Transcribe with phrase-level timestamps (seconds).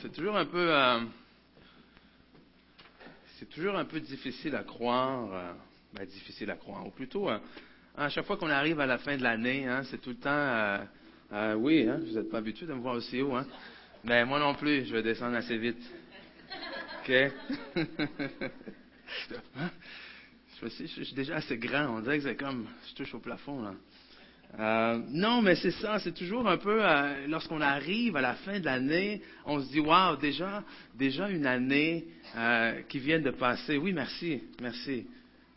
[0.00, 1.00] c'est toujours un peu, euh,
[3.38, 5.52] c'est toujours un peu difficile à croire, euh,
[5.94, 7.38] ben, difficile à croire, ou plutôt, euh,
[7.96, 11.56] à chaque fois qu'on arrive à la fin de l'année, hein, c'est tout le temps,
[11.58, 13.46] oui, hein, vous n'êtes pas habitué de me voir aussi haut, hein,
[14.04, 15.82] mais moi non plus, je vais descendre assez vite.
[17.00, 17.12] Ok?
[19.56, 19.70] Hein?
[20.62, 23.60] je, je, suis déjà assez grand, on dirait que c'est comme, je touche au plafond
[23.60, 23.74] là.
[24.58, 28.60] Euh, non, mais c'est ça, c'est toujours un peu, euh, lorsqu'on arrive à la fin
[28.60, 30.62] de l'année, on se dit, waouh, déjà,
[30.94, 33.78] déjà une année euh, qui vient de passer.
[33.78, 35.06] Oui, merci, merci,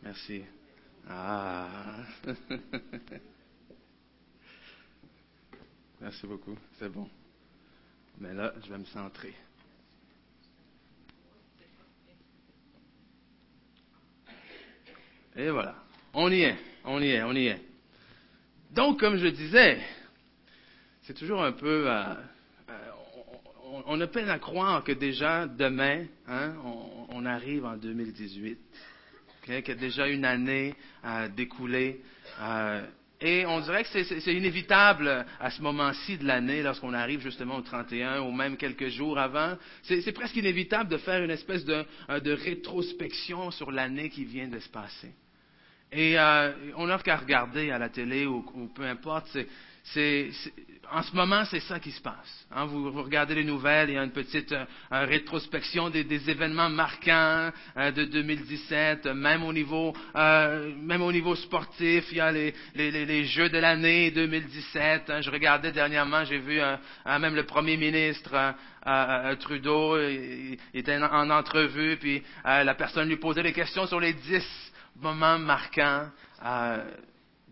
[0.02, 0.42] merci.
[1.08, 1.68] Ah.
[6.00, 7.08] merci beaucoup, c'est bon.
[8.18, 9.34] Mais là, je vais me centrer.
[15.36, 15.76] Et voilà,
[16.14, 17.75] on y est, on y est, on y est.
[18.76, 19.78] Donc, comme je disais,
[21.04, 21.88] c'est toujours un peu...
[21.88, 22.14] Euh,
[22.68, 22.72] euh,
[23.86, 26.52] on, a peine à croire que déjà demain, hein,
[27.08, 28.58] on, arrive en 2018,
[29.42, 32.02] okay, qu'il y a déjà une année à découler.
[32.38, 32.86] Euh,
[33.22, 37.62] et on dirait que c'est inévitable à ce moment-ci de l'année, lorsqu'on arrive justement au
[37.62, 42.32] 31 ou même quelques jours avant, c'est presque inévitable de faire une espèce de, de
[42.32, 45.14] rétrospection sur l'année qui vient de se passer.
[45.96, 48.44] Et euh, on n'a qu'à regarder à la télé ou,
[48.74, 49.38] peu importe.
[49.82, 50.28] C'est,
[50.92, 52.46] en ce moment, c'est ça qui se passe.
[52.54, 52.66] Hein.
[52.66, 57.90] vous, regardez les nouvelles, il y a une petite euh, rétrospection des, événements marquants euh,
[57.92, 62.04] de 2017, même au niveau, même au niveau sportif.
[62.10, 65.08] Il y a les, les, Jeux de l'année 2017.
[65.08, 65.20] Hein.
[65.22, 66.60] je regardais dernièrement, j'ai vu
[67.06, 68.54] même le Premier ministre
[69.40, 74.12] Trudeau, il, était en, en entrevue, puis la personne lui posait des questions sur les
[74.12, 74.44] dix
[75.00, 76.08] moment marquant
[76.44, 76.90] euh,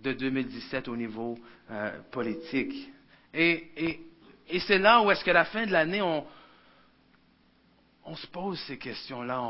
[0.03, 1.39] de 2017 au niveau
[1.71, 2.91] euh, politique.
[3.33, 4.01] Et,
[4.67, 6.27] c'est là où est-ce qu'à la fin de l'année, on,
[8.15, 9.41] se pose ces questions-là.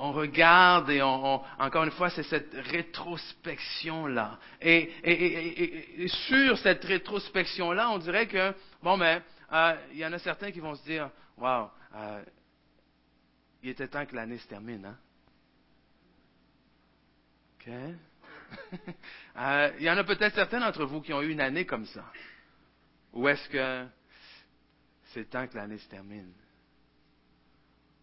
[0.00, 4.38] On, regarde et on, encore une fois, c'est cette rétrospection-là.
[4.60, 9.22] Et, et, sur cette rétrospection-là, on dirait que, bon, mais
[9.52, 11.70] euh, il y en a certains qui vont se dire, wow,
[13.62, 14.96] il était temps que l'année se termine, hein?
[19.36, 21.86] Euh, il y en a peut-être certains d'entre vous qui ont eu une année comme
[21.86, 22.04] ça.
[23.12, 23.86] Ou est-ce que
[25.12, 26.32] c'est temps que l'année se termine?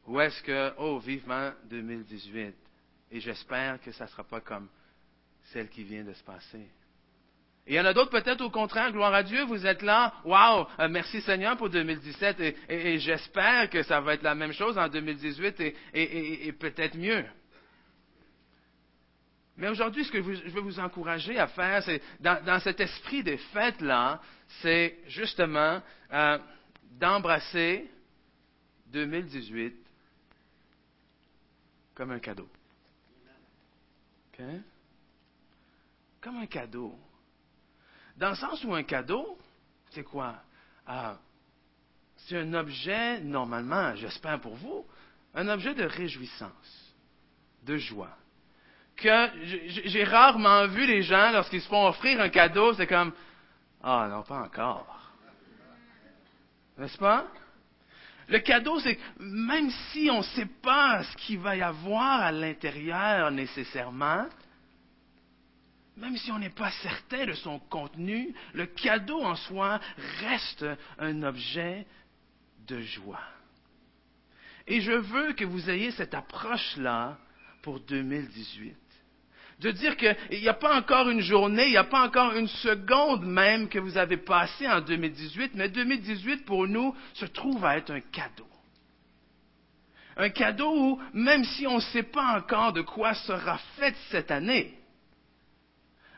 [0.08, 2.56] Ou est-ce que, oh, vivement 2018,
[3.12, 4.70] et j'espère que ça ne sera pas comme
[5.52, 6.70] celle qui vient de se passer.
[7.68, 10.14] Et il y en a d'autres peut-être au contraire, gloire à Dieu, vous êtes là,
[10.24, 12.40] wow, euh, merci Seigneur pour 2017,
[12.70, 15.59] et, j'espère que ça va être la même chose en 2018
[15.94, 17.26] et peut-être mieux.
[19.57, 23.38] Mais aujourd'hui, ce que je veux vous encourager à faire, c'est dans, cet esprit des
[23.38, 24.21] fêtes-là,
[24.61, 26.38] c'est justement euh,
[26.91, 27.89] d'embrasser
[28.88, 29.75] 2018
[31.93, 32.49] comme un cadeau.
[36.19, 36.99] Comme un cadeau.
[38.17, 39.37] Dans le sens où un cadeau,
[39.91, 40.35] c'est quoi?
[40.85, 41.17] Ah,
[42.17, 44.85] c'est un objet, normalement, j'espère pour vous,
[45.33, 46.93] un objet de réjouissance,
[47.63, 48.17] de joie
[48.95, 49.29] que
[49.67, 53.11] j'ai rarement vu les gens, lorsqu'ils se font offrir un cadeau, c'est comme
[53.83, 55.13] Ah non, pas encore.
[56.78, 57.28] N'est-ce pas?
[58.28, 62.31] Le cadeau, c'est même si on ne sait pas ce qu'il va y avoir à
[62.31, 64.25] l'intérieur nécessairement,
[65.95, 69.79] même si on n'est pas certain de son contenu, le cadeau en soi
[70.22, 70.66] reste
[70.97, 71.85] un objet
[72.67, 73.22] de joie.
[74.67, 77.17] Et je veux que vous ayez cette approche-là
[77.61, 78.75] pour 2018
[79.59, 82.47] de dire qu'il n'y a pas encore une journée, il n'y a pas encore une
[82.47, 87.77] seconde même que vous avez passé en 2018, mais 2018 pour nous se trouve à
[87.77, 88.47] être un cadeau.
[90.17, 94.31] Un cadeau où, même si on ne sait pas encore de quoi sera faite cette
[94.31, 94.77] année,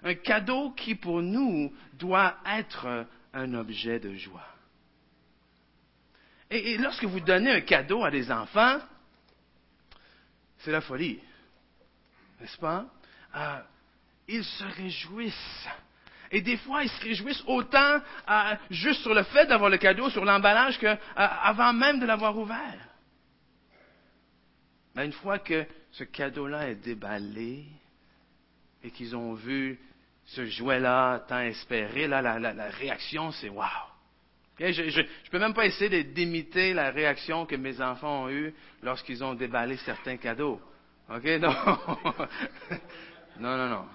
[0.04, 4.46] un cadeau qui pour nous doit être un objet de joie.
[6.50, 8.80] Et lorsque vous donnez un cadeau à des enfants,
[10.60, 11.20] c'est la folie,
[12.40, 12.86] n'est-ce pas?
[13.36, 13.60] Euh,
[14.28, 15.68] ils se réjouissent.
[16.32, 20.10] Et des fois, ils se réjouissent autant euh, juste sur le fait d'avoir le cadeau,
[20.10, 22.88] sur l'emballage, qu'avant euh, même de l'avoir ouvert.
[24.96, 27.66] Mais une fois que ce cadeau-là est déballé
[28.84, 29.80] et qu'ils ont vu
[30.26, 33.64] ce jouet-là tant espéré, là, la, réaction, c'est wow.
[34.60, 38.54] je ne peux même pas essayer d'imiter la réaction que mes enfants ont eue
[38.84, 40.60] lorsqu'ils ont déballé certains cadeaux.
[41.10, 41.24] OK?
[41.40, 41.56] Non.
[43.40, 43.86] Non, non, non.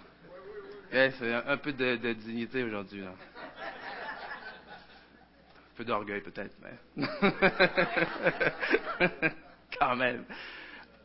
[0.90, 3.02] c'est un, peu de, dignité aujourd'hui.
[3.04, 3.14] Un
[5.76, 6.78] peu d'orgueil peut-être, mais
[9.78, 10.24] quand même.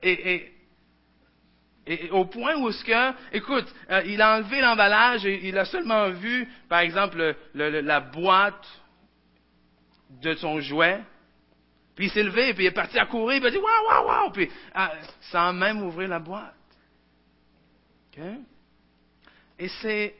[0.03, 0.51] Et,
[1.87, 6.09] et, au point où ce écoute, euh, il a enlevé l'emballage et il a seulement
[6.09, 8.67] vu, par exemple, la boîte
[10.21, 11.01] de son jouet.
[11.95, 13.87] Puis il s'est levé, puis il est parti à courir, puis il a dit waouh,
[13.87, 14.91] waouh, waouh, puis ah,
[15.31, 16.56] sans même ouvrir la boîte.
[19.59, 20.15] Et c'est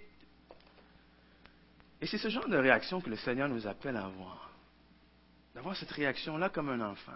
[2.01, 4.51] ce genre de réaction que le Seigneur nous appelle à avoir.
[5.55, 7.11] D'avoir cette réaction-là comme un enfant.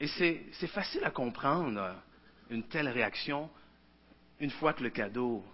[0.00, 1.94] Et c'est facile à comprendre
[2.50, 3.50] une telle réaction
[4.40, 5.44] une fois que le cadeau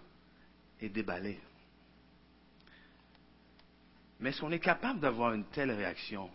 [0.79, 1.39] est déballé.
[4.19, 6.29] Mais est-ce qu'on est capable d'avoir une telle réaction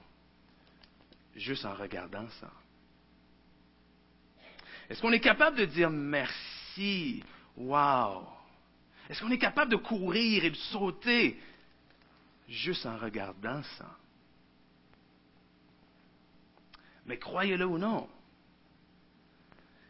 [1.37, 2.50] juste en regardant ça?
[4.88, 6.34] Est-ce qu'on est capable de dire merci,
[7.56, 8.27] wow?
[9.09, 11.41] Est-ce qu'on est capable de courir et de sauter
[12.49, 13.97] juste en regardant ça?
[17.06, 18.09] Mais croyez-le ou non,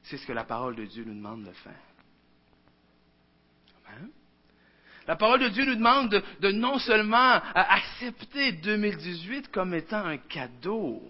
[0.04, 1.80] c'est ce que la parole de Dieu nous demande de faire.
[5.06, 11.02] La parole de Dieu nous demande de, non seulement accepter 2018 comme étant un cadeau,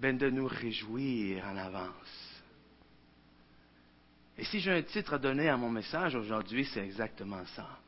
[0.00, 2.29] mais de nous réjouir en avance.
[4.40, 7.78] Et si j'ai un titre à donner à mon message aujourd'hui, c'est exactement ça.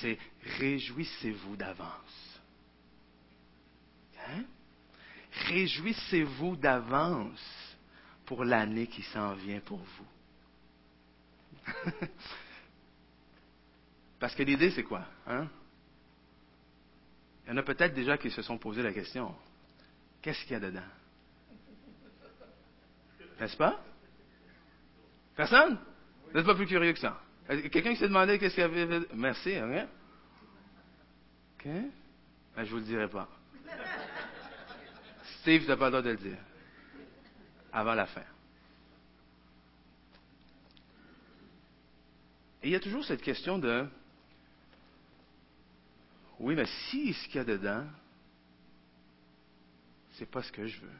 [0.00, 0.18] C'est
[0.58, 2.40] Réjouissez-vous d'avance.
[4.28, 4.42] Hein?
[5.46, 7.76] Réjouissez-vous d'avance
[8.24, 10.06] pour l'année qui s'en vient pour vous.
[14.18, 15.06] Parce que l'idée, c'est quoi?
[15.24, 15.48] Hein?
[17.44, 19.32] Il y en a peut-être déjà qui se sont posé la question.
[20.20, 20.80] Qu'est-ce qu'il y a dedans?
[23.38, 23.80] N'est-ce pas?
[25.36, 25.78] Personne?
[26.26, 27.20] Vous n'êtes pas plus curieux que ça.
[27.46, 29.06] Quelqu'un qui s'est demandé qu'est-ce qu'il y avait.
[29.14, 29.86] Merci, hein?
[31.54, 31.66] OK?
[31.66, 31.90] Ben,
[32.56, 33.28] je ne vous le dirai pas.
[35.40, 36.38] Steve, tu n'as pas le droit de le dire.
[37.72, 38.24] Avant la fin.
[42.62, 43.86] Et il y a toujours cette question de
[46.38, 47.84] oui, mais si ce qu'il y a dedans,
[50.12, 50.98] c'est pas ce que je veux.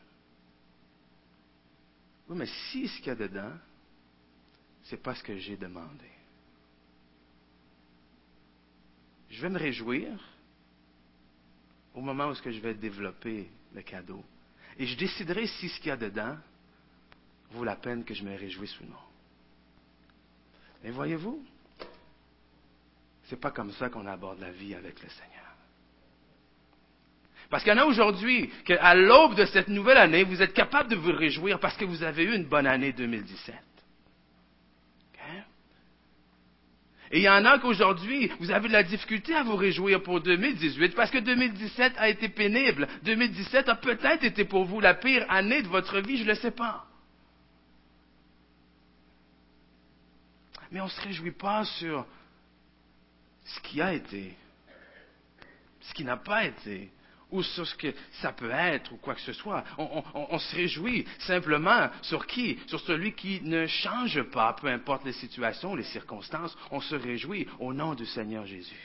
[2.28, 3.52] Oui, mais si ce qu'il y a dedans,
[4.88, 6.10] c'est pas ce que j'ai demandé.
[9.30, 10.08] Je vais me réjouir
[11.94, 14.22] au moment où je vais développer le cadeau.
[14.78, 16.36] Et je déciderai si ce qu'il y a dedans
[17.50, 18.96] vaut la peine que je me réjouisse ou non.
[20.84, 21.44] Mais voyez-vous,
[23.24, 25.32] c'est pas comme ça qu'on aborde la vie avec le Seigneur.
[27.50, 30.90] Parce qu'il y en a aujourd'hui qu'à l'aube de cette nouvelle année, vous êtes capable
[30.90, 33.54] de vous réjouir parce que vous avez eu une bonne année 2017.
[37.12, 40.20] Et il y en a qu'aujourd'hui, vous avez de la difficulté à vous réjouir pour
[40.20, 42.88] 2018 parce que 2017 a été pénible.
[43.04, 46.34] 2017 a peut-être été pour vous la pire année de votre vie, je ne le
[46.34, 46.86] sais pas.
[50.72, 52.04] Mais on ne se réjouit pas sur
[53.44, 54.34] ce qui a été,
[55.80, 56.90] ce qui n'a pas été,
[57.30, 57.92] ou sur ce que
[58.22, 59.64] ça peut être, ou quoi que ce soit.
[59.78, 62.58] On, se réjouit simplement sur qui?
[62.66, 66.56] Sur celui qui ne change pas, peu importe les situations, les circonstances.
[66.70, 68.76] On se réjouit au nom du Seigneur Jésus.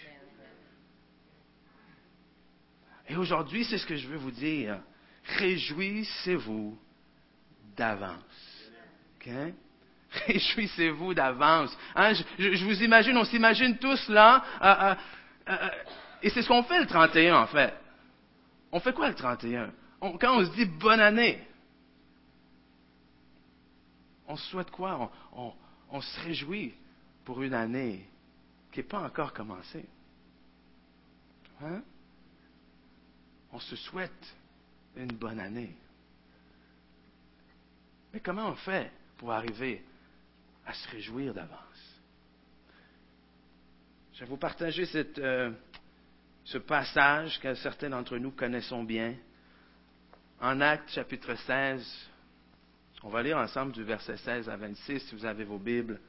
[3.07, 4.79] Et aujourd'hui, c'est ce que je veux vous dire.
[5.37, 6.79] Réjouissez-vous
[7.75, 8.71] d'avance.
[10.27, 11.77] Réjouissez-vous d'avance.
[11.95, 14.95] Hein, je, vous imagine, on s'imagine tous là, euh, euh,
[15.49, 15.69] euh,
[16.23, 17.73] et c'est ce qu'on fait le 31 en fait.
[18.71, 21.45] On fait quoi le 31 Quand on se dit bonne année,
[24.27, 25.11] on souhaite quoi?
[25.89, 26.73] On, se réjouit
[27.25, 28.07] pour une année
[28.71, 29.85] qui n'est pas encore commencée.
[31.61, 31.81] Hein?
[33.51, 34.35] On se souhaite
[34.95, 35.75] une bonne année.
[38.13, 39.83] Mais comment on fait pour arriver
[40.65, 41.99] à se réjouir d'avance?
[44.13, 44.85] Je vais vous partager
[45.17, 45.51] euh,
[46.43, 49.15] ce passage que certains d'entre nous connaissons bien.
[50.39, 52.09] En Actes chapitre 16,
[53.03, 55.99] on va lire ensemble du verset 16 à 26 si vous avez vos Bibles.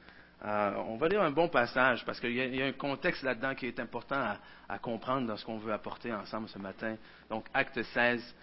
[0.43, 3.67] Euh, on va lire un bon passage parce qu'il y, a un contexte là-dedans qui
[3.67, 4.35] est important
[4.67, 6.97] à, comprendre dans ce qu'on veut apporter ensemble ce matin.
[7.29, 8.35] Donc, Acte 16,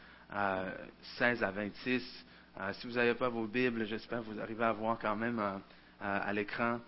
[1.19, 2.25] 16 à 26.
[2.59, 5.43] Euh, si vous n'avez pas vos Bibles, j'espère que vous arrivez à voir quand même
[6.01, 6.81] à l'écran.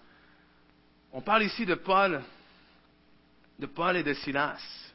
[1.13, 2.23] On parle ici de Paul,
[3.59, 4.92] de Paul et de Silas,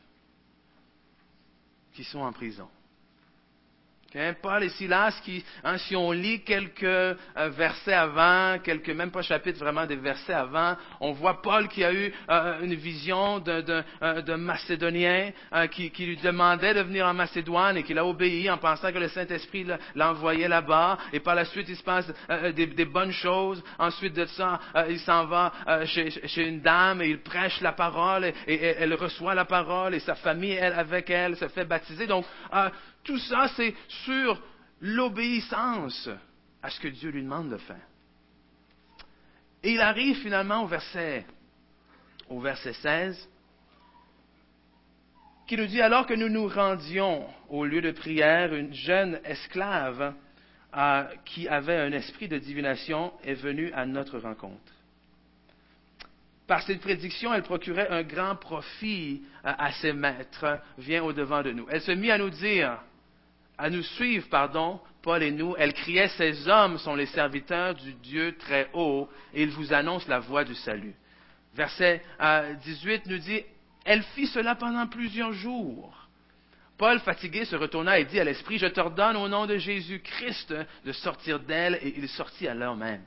[1.97, 2.69] qui sont en prison.
[4.41, 9.21] Paul et Silas, qui, hein, si on lit quelques euh, versets avant, quelques, même pas
[9.21, 13.83] chapitres, vraiment des versets avant, on voit Paul qui a eu euh, une vision d'un
[14.01, 15.31] euh, Macédonien
[15.71, 18.97] qui, qui, lui demandait de venir en Macédoine et qu'il a obéi en pensant que
[18.97, 20.97] le Saint-Esprit l'envoyait là-bas.
[21.13, 22.11] Et par la suite, il se passe
[22.55, 23.63] des, bonnes choses.
[23.77, 24.59] Ensuite de ça,
[24.89, 25.51] il s'en va
[25.85, 29.95] chez, chez, une dame et il prêche la parole et, et, elle reçoit la parole
[29.95, 32.07] et sa famille, elle, avec elle, se fait baptiser.
[32.07, 32.25] Donc,
[33.07, 34.39] tout ça, c'est sur
[34.81, 36.09] l'obéissance
[36.61, 37.87] à ce que Dieu lui demande de faire.
[39.63, 41.25] Et il arrive finalement au verset,
[42.29, 43.29] au verset 16,
[45.47, 50.13] qui nous dit alors que nous nous rendions au lieu de prière, une jeune esclave
[50.75, 54.73] euh, qui avait un esprit de divination est venue à notre rencontre.
[56.45, 61.51] Par cette prédiction, elle procurait un grand profit euh, à ses maîtres, vient au-devant de
[61.51, 61.65] nous.
[61.69, 62.77] Elle se mit à nous dire,
[63.57, 67.93] à nous suivre, pardon, Paul et nous, elle criait, ces hommes sont les serviteurs du
[67.93, 70.95] Dieu très haut, et ils vous annoncent la voie du salut.
[71.55, 73.41] Verset 18 euh, nous dit,
[73.85, 75.93] elle fit cela pendant plusieurs jours.
[76.77, 80.53] Paul, fatigué, se retourna et dit à l'Esprit, je t'ordonne au nom de Jésus-Christ
[80.85, 83.01] de sortir d'elle, et il sortit à l'heure même.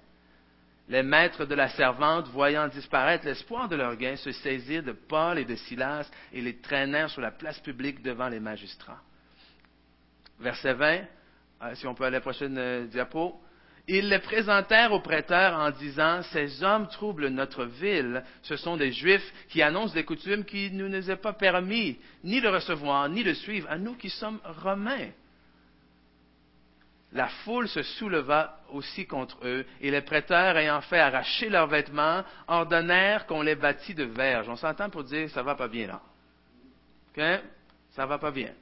[0.88, 5.38] Les maîtres de la servante, voyant disparaître l'espoir de leur gain, se saisirent de Paul
[5.38, 9.00] et de Silas et les traînèrent sur la place publique devant les magistrats
[10.40, 11.00] verset 20,
[11.62, 13.40] euh, si on peut aller à la prochaine euh, diapo.
[13.88, 18.92] Ils les présentèrent au prêteur en disant, Ces hommes troublent notre ville, ce sont des
[18.92, 23.24] Juifs qui annoncent des coutumes qui ne nous est pas permis ni de recevoir, ni
[23.24, 25.10] de suivre, à nous qui sommes Romains.
[27.12, 32.22] La foule se souleva aussi contre eux, et les prêteurs, ayant fait arracher leurs vêtements,
[32.46, 34.48] ordonnèrent qu'on les bâtît de verge.
[34.48, 36.00] On s'entend pour dire, ça va pas bien là.
[37.10, 37.22] OK?
[37.90, 38.52] Ça va pas bien.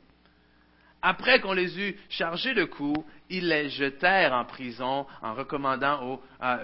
[1.00, 6.22] Après qu'on les eut chargés de coups, ils les jetèrent en prison en recommandant au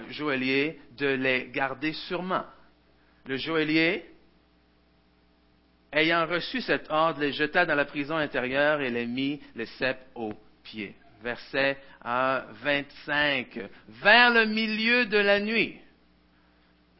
[0.09, 2.45] joaillier de les garder sûrement.
[3.25, 4.05] Le joaillier,
[5.93, 10.05] ayant reçu cet ordre, les jeta dans la prison intérieure et les mit les cèpes
[10.15, 10.95] aux pieds.
[11.23, 13.57] Verset 25.
[13.87, 15.77] Vers le milieu de la nuit,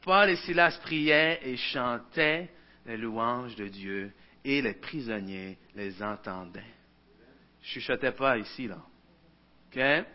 [0.02, 2.50] Paul et Silas priaient et chantaient
[2.86, 4.12] les louanges de Dieu
[4.44, 6.62] et les prisonniers les entendaient
[7.66, 8.78] chuchotais pas ici, là.
[9.68, 10.06] OK?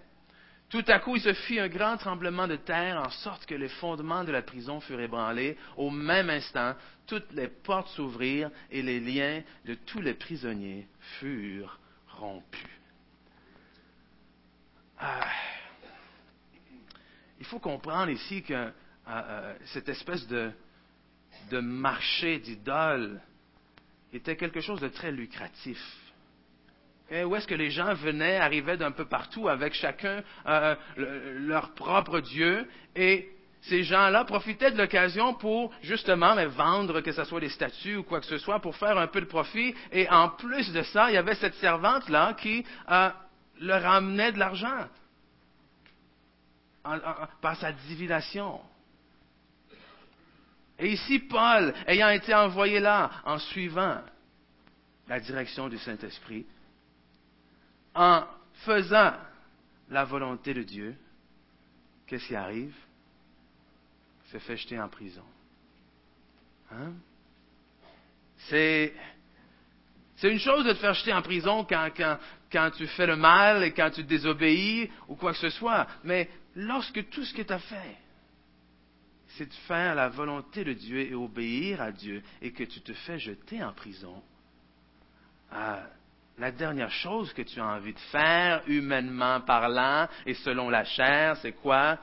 [0.71, 3.69] Tout à coup, il se fit un grand tremblement de terre, en sorte que les
[3.69, 5.59] fondements de la prison furent ébranlés.
[5.76, 6.76] Au même instant,
[7.09, 10.87] toutes les portes s'ouvrirent et les liens de tous les prisonniers
[11.19, 12.71] furent rompus.
[14.97, 15.26] Ah.
[17.40, 18.71] Il faut comprendre ici que euh,
[19.09, 20.52] euh, cette espèce de,
[21.50, 23.21] de marché d'idoles
[24.12, 25.80] était quelque chose de très lucratif.
[27.11, 31.75] Eh, où est-ce que les gens venaient, arrivaient d'un peu partout avec chacun euh, leur
[31.75, 33.29] propre Dieu et
[33.62, 38.21] ces gens-là profitaient de l'occasion pour justement vendre, que ce soit des statues ou quoi
[38.21, 39.75] que ce soit, pour faire un peu de profit.
[39.93, 43.11] Et en plus de ça, il y avait cette servante-là qui euh,
[43.61, 44.87] leur amenait de l'argent
[47.43, 48.61] par sa divination.
[50.79, 54.00] Et ici, Paul, ayant été envoyé là en suivant
[55.07, 56.47] la direction du Saint-Esprit,
[57.94, 58.25] en
[58.64, 59.14] faisant
[59.88, 60.94] la volonté de Dieu,
[62.06, 62.75] qu'est-ce qui arrive?
[64.26, 65.25] Il se fait jeter en prison.
[66.70, 66.92] Hein?
[68.49, 68.94] C'est,
[70.16, 72.18] c'est une chose de te faire jeter en prison quand, quand,
[72.50, 76.28] quand tu fais le mal et quand tu désobéis ou quoi que ce soit, mais
[76.54, 77.97] lorsque tout ce que tu as fait,
[79.37, 82.92] c'est de faire la volonté de Dieu et obéir à Dieu et que tu te
[82.92, 84.23] fais jeter en prison,
[85.52, 85.85] ah,
[86.40, 91.37] la dernière chose que tu as envie de faire, humainement parlant et selon la chair,
[91.37, 91.99] c'est quoi?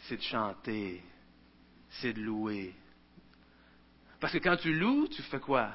[0.00, 1.02] C'est de chanter,
[1.88, 2.74] c'est de louer.
[4.20, 5.70] Parce que quand tu loues, tu fais quoi?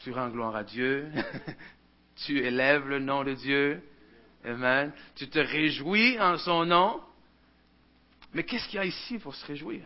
[0.00, 1.10] Tu rends gloire à Dieu,
[2.26, 3.82] tu élèves le nom de Dieu,
[4.44, 4.92] Amen.
[5.16, 7.00] Tu te réjouis en son nom.
[8.32, 9.82] Mais qu'est-ce qu'il y a ici pour se réjouir?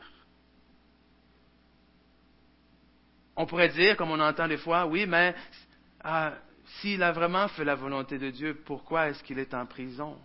[3.35, 5.35] On pourrait dire, comme on entend des fois, oui, mais
[6.05, 6.35] ah,
[6.81, 10.19] s'il a vraiment fait la volonté de Dieu, pourquoi est-ce qu'il est en prison?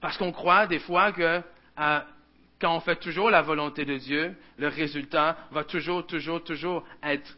[0.00, 1.42] Parce qu'on croit des fois que
[1.76, 2.06] ah,
[2.60, 7.36] quand on fait toujours la volonté de Dieu, le résultat va toujours, toujours, toujours être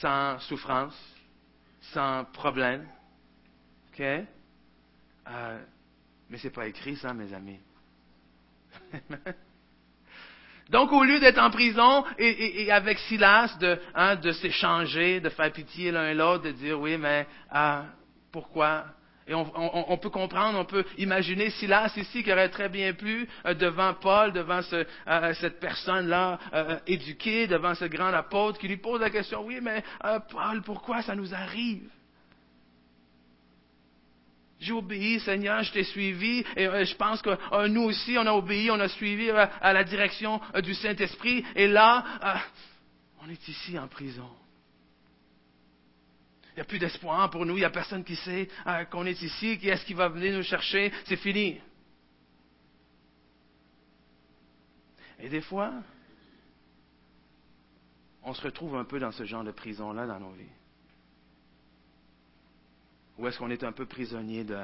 [0.00, 0.96] sans souffrance,
[1.92, 2.86] sans problème.
[3.92, 4.00] OK?
[4.00, 5.64] Euh,
[6.30, 7.58] Mais ce n'est pas écrit ça, mes amis.
[10.70, 15.50] Donc, au lieu d'être en prison et, avec Silas, de, hein, de s'échanger, de faire
[15.52, 17.84] pitié l'un l'autre, de dire oui, mais ah,
[18.30, 18.84] pourquoi?
[19.28, 23.52] Et on, peut comprendre, on peut imaginer Silas ici qui aurait très bien pu, euh,
[23.52, 29.02] devant Paul, devant euh, cette personne-là euh, éduquée, devant ce grand apôtre, qui lui pose
[29.02, 29.84] la question, oui, mais
[30.30, 31.90] Paul, pourquoi ça nous arrive?
[34.60, 38.70] J'ai obéi, Seigneur, je t'ai suivi, et je pense que nous aussi, on a obéi,
[38.70, 42.04] on a suivi à la direction du Saint-Esprit, et là,
[43.22, 44.28] on est ici en prison.
[46.52, 49.06] Il n'y a plus d'espoir pour nous, il n'y a personne qui sait euh, qu'on
[49.06, 51.60] est ici, qui est-ce qui va venir nous chercher, c'est fini.
[55.20, 55.72] Et des fois,
[58.24, 60.57] on se retrouve un peu dans ce genre de prison-là dans nos vies.
[63.18, 64.58] Ou est-ce qu'on est un peu prisonnier de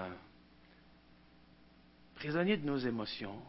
[2.14, 3.42] prisonnier de nos émotions,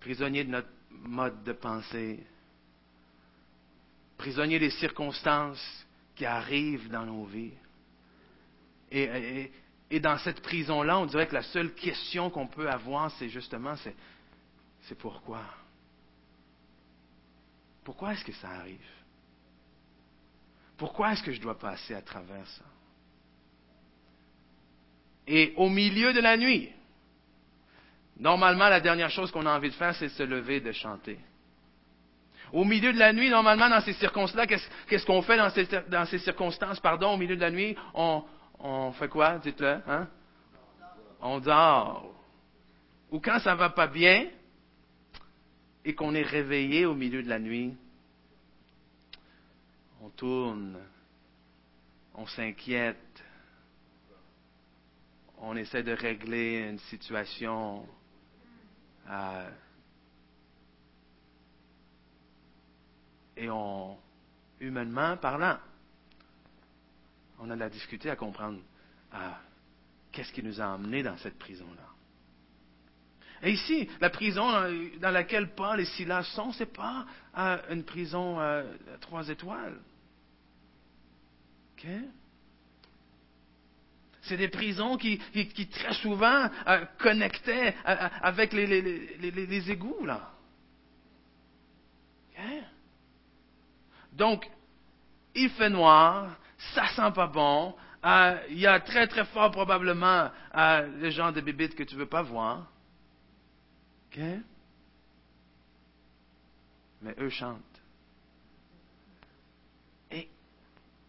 [0.00, 2.26] prisonnier de notre mode de pensée,
[4.16, 7.52] prisonnier des circonstances qui arrivent dans nos vies?
[8.90, 9.50] Et,
[10.00, 13.94] dans cette prison-là, on dirait que la seule question qu'on peut avoir, c'est justement, c'est,
[14.82, 15.42] c'est pourquoi?
[17.84, 18.80] Pourquoi est-ce que ça arrive?
[20.78, 22.64] Pourquoi est-ce que je dois passer à travers ça?
[25.28, 26.70] Et au milieu de la nuit,
[28.18, 30.72] normalement, la dernière chose qu'on a envie de faire, c'est de se lever et de
[30.72, 31.18] chanter.
[32.50, 36.80] Au milieu de la nuit, normalement, dans ces circonstances-là, qu'est-ce qu'on fait dans ces, circonstances,
[36.80, 37.76] pardon, au milieu de la nuit?
[37.92, 38.24] On,
[38.58, 39.38] on fait quoi?
[39.38, 40.08] Dites-le, hein?
[41.20, 42.10] On dort.
[43.10, 44.28] Ou quand ça va pas bien
[45.84, 47.74] et qu'on est réveillé au milieu de la nuit,
[50.00, 50.78] on tourne,
[52.14, 52.96] on s'inquiète,
[55.40, 57.86] on essaie de régler une situation.
[59.08, 59.50] Euh,
[63.36, 63.48] et
[64.60, 65.58] humainement parlant,
[67.38, 68.58] on a de la difficulté à comprendre
[69.12, 69.38] ah,
[70.10, 71.88] qu'est-ce qui nous a emmenés dans cette prison-là.
[73.42, 74.44] Et ici, la prison
[75.00, 78.64] dans laquelle Paul et Silas sont, ce n'est pas euh, une prison euh,
[78.94, 79.78] à trois étoiles.
[84.28, 85.18] C'est des prisons qui,
[85.70, 90.32] très souvent euh, connectaient avec les, égouts, là.
[94.12, 94.48] Donc,
[95.34, 96.36] il fait noir,
[96.74, 101.32] ça sent pas bon, euh, il y a très très fort probablement euh, le genre
[101.32, 102.70] de bébites que tu veux pas voir.
[107.02, 107.62] Mais eux chantent.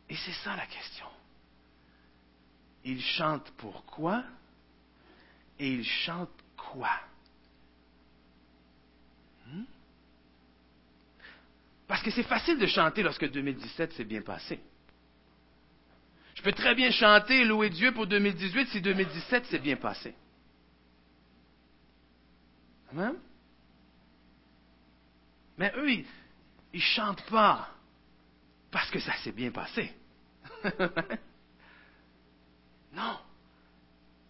[0.09, 1.05] Et c'est ça la question.
[2.89, 4.23] Ils chantent pourquoi
[5.59, 6.99] et ils chantent quoi?
[9.45, 9.63] Hmm?
[11.87, 14.59] Parce que c'est facile de chanter lorsque 2017 s'est bien passé.
[16.33, 20.15] Je peux très bien chanter louer Dieu pour 2018 si 2017 s'est bien passé.
[22.91, 23.19] Amen?
[25.59, 26.07] Mais eux, ils
[26.73, 27.69] ne chantent pas
[28.71, 29.93] parce que ça s'est bien passé.
[32.93, 33.17] non.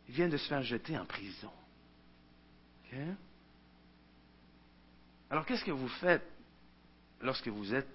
[0.08, 1.52] Ils viennent de se faire jeter en prison.
[5.30, 6.26] Alors qu'est-ce que vous faites
[7.22, 7.88] lorsque vous êtes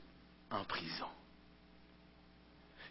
[0.50, 1.08] en prison?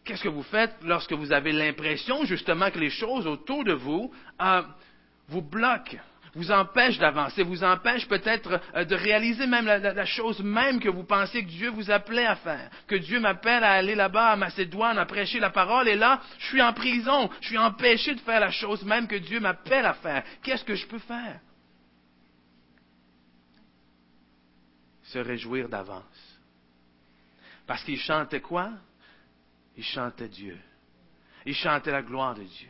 [0.04, 4.14] Qu'est-ce que vous faites lorsque vous avez l'impression justement que les choses autour de vous
[4.42, 4.64] euh,
[5.30, 5.98] vous bloquent,
[6.36, 11.04] vous empêchent d'avancer, vous empêchent peut-être euh, de réaliser même la, chose même que vous
[11.04, 14.98] pensiez que Dieu vous appelait à faire, que Dieu m'appelle à aller là-bas à Macédoine,
[14.98, 18.40] à prêcher la parole, et là, je suis en prison, je suis empêché de faire
[18.40, 20.24] la chose même que Dieu m'appelle à faire.
[20.42, 21.40] Qu'est-ce que je peux faire?
[25.04, 26.40] Se réjouir d'avance.
[27.68, 28.72] Parce qu'il chantait quoi?
[29.78, 30.58] Il chantait Dieu.
[31.46, 32.70] Il chantait la gloire de Dieu.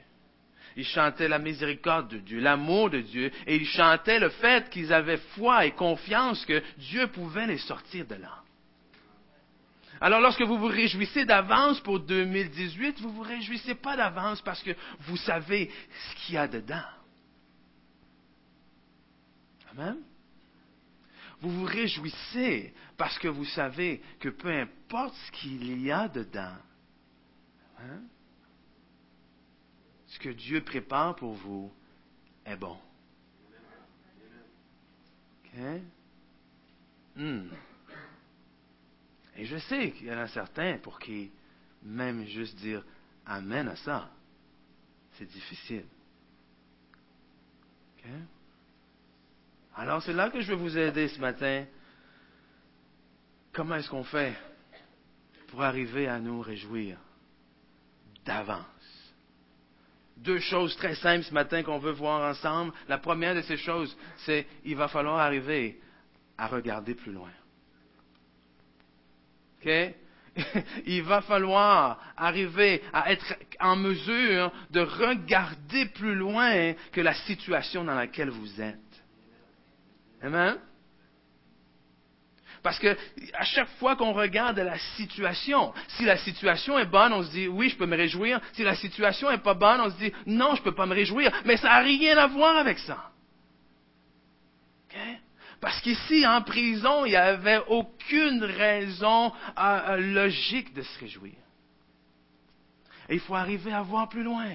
[0.76, 4.92] Il chantait la miséricorde de Dieu, l'amour de Dieu, et il chantait le fait qu'ils
[4.92, 8.44] avaient foi et confiance que Dieu pouvait les sortir de là.
[10.02, 14.62] Alors lorsque vous vous réjouissez d'avance pour 2018, vous ne vous réjouissez pas d'avance parce
[14.62, 16.84] que vous savez ce qu'il y a dedans.
[19.72, 19.98] Amen?
[21.40, 26.58] Vous vous réjouissez parce que vous savez que peu importe ce qu'il y a dedans,
[27.80, 28.02] hein,
[30.14, 31.72] ce que Dieu prépare pour vous
[32.46, 32.78] est bon.
[37.16, 37.48] Hmm.
[39.36, 41.32] Et je sais qu'il y en a certains pour qui
[41.82, 42.84] même juste dire
[43.26, 44.12] Amen à ça,
[45.14, 45.86] c'est difficile.
[49.76, 51.66] Alors c'est là que je veux vous aider ce matin.
[53.52, 54.36] Comment est-ce qu'on fait
[55.48, 56.98] pour arriver à nous réjouir
[58.26, 58.73] d'avance?
[60.24, 62.72] Deux choses très simples ce matin qu'on veut voir ensemble.
[62.88, 65.80] La première de ces choses, c'est il va falloir arriver
[66.38, 67.30] à regarder plus loin.
[69.62, 69.70] OK?
[70.86, 77.84] il va falloir arriver à être en mesure de regarder plus loin que la situation
[77.84, 78.80] dans laquelle vous êtes.
[80.22, 80.58] Amen?
[82.64, 82.98] Parce que
[83.34, 87.48] à chaque fois qu'on regarde la situation, si la situation est bonne, on se dit
[87.48, 88.40] oui, je peux me réjouir.
[88.54, 91.32] Si la situation est pas bonne, on se dit non, je peux pas me réjouir.
[91.46, 93.12] Mais ça n'a rien à voir avec ça.
[95.60, 101.36] Parce qu'ici, en prison, il n'y avait aucune raison euh, euh, logique de se réjouir.
[103.10, 104.46] Et il faut arriver à voir plus loin.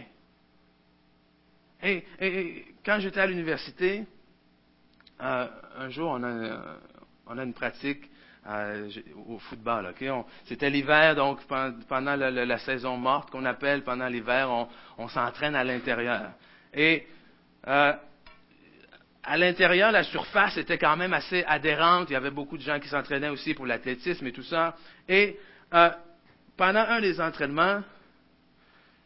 [1.82, 4.04] Et, quand j'étais à l'université,
[5.20, 6.78] euh, un jour, on a,
[7.36, 8.10] une pratique
[9.28, 9.92] au football.
[10.46, 11.40] C'était l'hiver, donc
[11.88, 14.48] pendant la, saison morte qu'on appelle, pendant l'hiver,
[14.96, 16.30] on, s'entraîne à l'intérieur.
[16.72, 17.06] Et
[19.28, 22.08] à l'intérieur, la surface était quand même assez adhérente.
[22.08, 24.74] Il y avait beaucoup de gens qui s'entraînaient aussi pour l'athlétisme et tout ça.
[25.06, 25.38] Et
[25.74, 25.90] euh,
[26.56, 27.82] pendant un des entraînements,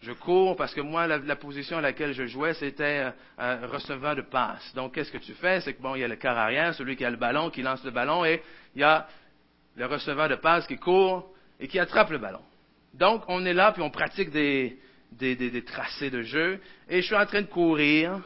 [0.02, 4.22] je cours parce que moi, la, position à laquelle je jouais, c'était euh, receveur de
[4.22, 4.74] passe.
[4.74, 5.60] Donc, qu'est-ce que tu fais?
[5.60, 7.62] C'est que bon, il y a le quart arrière, celui qui a le ballon, qui
[7.62, 8.42] lance le ballon, et
[8.74, 9.06] il y a
[9.76, 12.42] le receveur de passe qui court et qui attrape le ballon.
[12.94, 14.78] Donc, on est là, puis on pratique des,
[15.12, 18.20] des tracés de jeu, et je suis en train de courir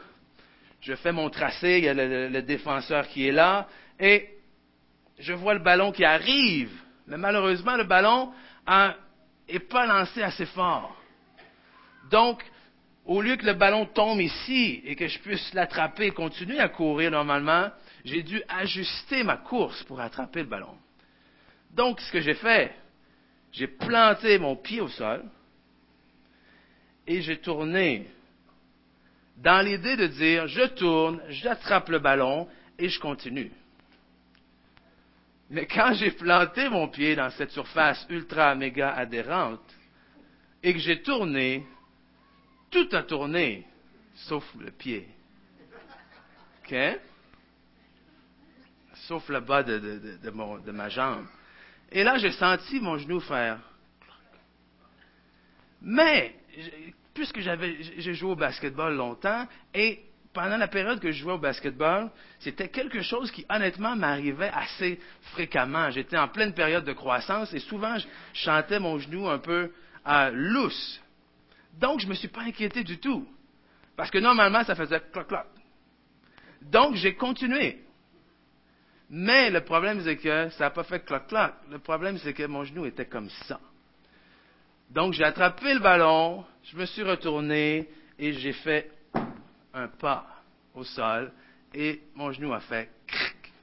[0.81, 3.67] je fais mon tracé, il y a le, défenseur qui est là,
[3.99, 4.29] et
[5.19, 6.71] je vois le ballon qui arrive.
[7.07, 8.31] Mais malheureusement, le ballon
[8.67, 10.95] n'est pas lancé assez fort.
[12.09, 12.43] Donc,
[13.05, 16.69] au lieu que le ballon tombe ici et que je puisse l'attraper et continuer à
[16.69, 17.69] courir normalement,
[18.03, 20.75] j'ai dû ajuster ma course pour attraper le ballon.
[21.71, 22.73] Donc, ce que j'ai fait,
[23.51, 25.23] j'ai planté mon pied au sol
[27.05, 28.07] et j'ai tourné
[29.37, 33.51] dans l'idée de dire, je tourne, j'attrape le ballon et je continue.
[35.49, 39.61] Mais quand j'ai planté mon pied dans cette surface ultra méga adhérente
[40.61, 41.65] et que j'ai tourné,
[42.85, 43.65] tout a tourné,
[44.15, 45.07] sauf le pied.
[46.63, 46.75] OK?
[49.07, 51.25] Sauf le bas de, ma jambe.
[51.91, 53.59] Et là, j'ai senti mon genou faire.
[55.81, 56.35] Mais,
[57.13, 61.39] puisque j'avais, j'ai joué au basketball longtemps, et pendant la période que je jouais au
[61.39, 64.99] basketball, c'était quelque chose qui honnêtement m'arrivait assez
[65.31, 65.89] fréquemment.
[65.89, 69.71] J'étais en pleine période de croissance et souvent je chantais mon genou un peu
[70.05, 71.01] à lousse.
[71.79, 73.27] Donc je ne me suis pas inquiété du tout.
[73.95, 75.45] Parce que normalement ça faisait cloc cloc.
[76.61, 77.83] Donc j'ai continué.
[79.09, 81.53] Mais le problème c'est que ça n'a pas fait cloc cloc.
[81.69, 83.59] Le problème c'est que mon genou était comme ça.
[84.89, 88.91] Donc j'ai attrapé le ballon, je me suis retourné et j'ai fait
[89.73, 90.25] un pas
[90.73, 91.31] au sol
[91.73, 93.53] et mon genou a fait cric.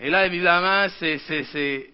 [0.00, 1.90] Et là, évidemment, c'est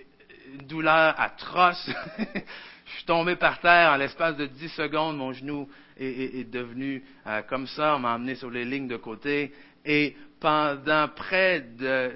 [0.52, 1.90] une douleur atroce.
[2.90, 7.42] je suis tombé par terre en l'espace de dix secondes, mon genou est, devenu euh,
[7.42, 9.52] comme ça, on m'a emmené sur les lignes de côté
[9.84, 12.12] et pendant près de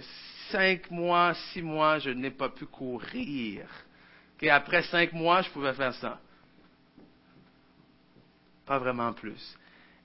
[0.51, 3.67] cinq mois, six mois, je n'ai pas pu courir.
[4.41, 6.21] Et après cinq mois, je pouvais faire ça.
[8.67, 9.57] Pas vraiment plus.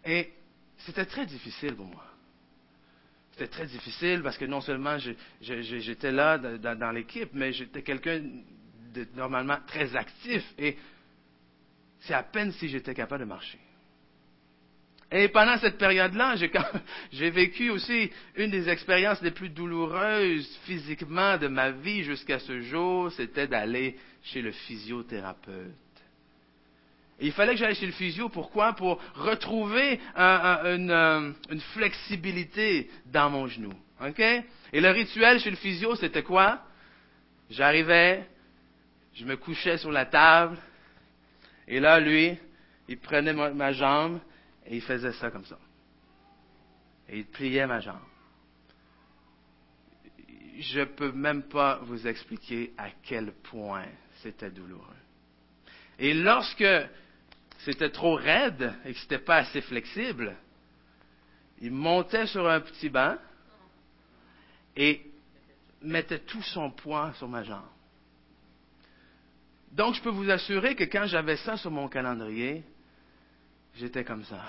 [0.06, 0.30] Et
[0.78, 2.04] c'était très difficile pour moi.
[3.32, 4.98] C'était très difficile parce que non seulement
[5.42, 8.22] j'étais là dans, l'équipe, mais j'étais quelqu'un
[8.94, 10.78] de normalement très actif et
[12.02, 13.60] c'est à peine si j'étais capable de marcher.
[15.12, 16.36] Et pendant cette période-là,
[17.12, 22.62] j'ai vécu aussi une des expériences les plus douloureuses physiquement de ma vie jusqu'à ce
[22.62, 25.74] jour, c'était d'aller chez le physiothérapeute.
[27.22, 28.30] Il fallait que j'aille chez le physio.
[28.30, 28.74] Pourquoi?
[28.74, 33.74] Pour retrouver euh, une, flexibilité dans mon genou.
[34.02, 34.20] OK?
[34.20, 36.62] Et le rituel chez le physio, c'était quoi?
[37.50, 38.26] J'arrivais,
[39.14, 40.58] je me couchais sur la table,
[41.68, 42.38] et là, lui,
[42.88, 44.20] il prenait ma jambe,
[44.66, 45.58] et il faisait ça comme ça.
[47.08, 48.00] Et il pliait ma jambe.
[50.60, 53.86] Je ne peux même pas vous expliquer à quel point
[54.22, 54.84] c'était douloureux.
[55.98, 56.66] Et lorsque
[57.60, 60.36] c'était trop raide et que ce n'était pas assez flexible,
[61.62, 63.18] il montait sur un petit banc
[64.76, 65.06] et
[65.82, 67.68] mettait tout son poids sur ma jambe.
[69.72, 72.64] Donc, je peux vous assurer que quand j'avais ça sur mon calendrier,
[73.76, 74.44] j'étais comme ça.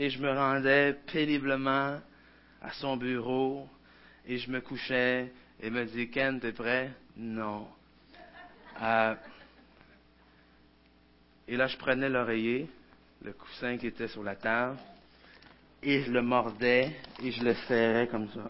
[0.00, 2.00] et je me rendais péniblement
[2.62, 3.68] à son bureau
[4.26, 6.90] et je me couchais et me dit Ken, t'es prêt?
[7.18, 7.68] Non.
[8.80, 9.14] Euh,
[11.46, 12.66] et là, je prenais l'oreiller,
[13.22, 14.78] le coussin qui était sur la table,
[15.82, 18.48] et je le mordais et je le serrais comme ça.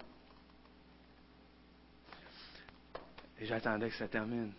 [3.40, 4.52] Et j'attendais que ça termine.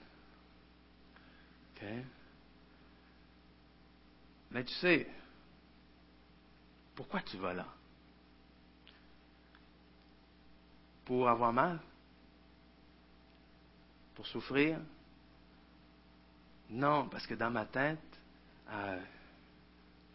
[4.51, 5.07] Mais tu sais,
[6.95, 7.67] pourquoi tu vas là?
[11.05, 11.79] Pour avoir mal?
[14.15, 14.79] Pour souffrir?
[16.69, 17.99] Non, parce que dans ma tête,
[18.69, 19.01] euh,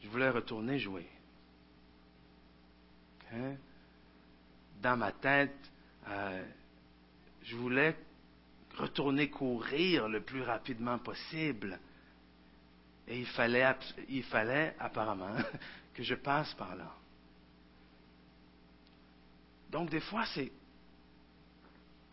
[0.03, 1.09] je voulais retourner jouer.
[4.81, 5.71] Dans ma tête,
[6.09, 6.45] euh,
[7.43, 7.97] je voulais
[8.77, 11.79] retourner courir le plus rapidement possible.
[13.09, 13.77] Et il fallait,
[14.09, 15.35] il fallait apparemment
[15.95, 16.93] que je passe par là.
[19.71, 20.51] Donc des fois, c'est,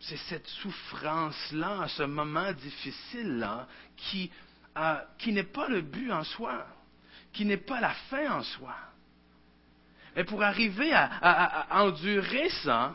[0.00, 4.30] cette souffrance-là, ce moment difficile-là, qui,
[5.18, 6.66] qui n'est pas le but en soi,
[7.32, 8.74] qui n'est pas la fin en soi.
[10.16, 12.94] Mais pour arriver à, endurer ça,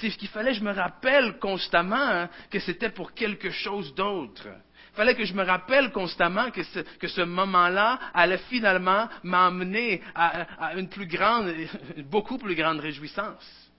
[0.00, 3.94] c'est ce qu'il fallait que je me rappelle constamment hein, que c'était pour quelque chose
[3.94, 4.46] d'autre.
[4.92, 10.02] Il fallait que je me rappelle constamment que ce, que ce moment-là allait finalement m'emmener
[10.14, 11.52] à, une plus grande,
[12.10, 13.70] beaucoup plus grande réjouissance.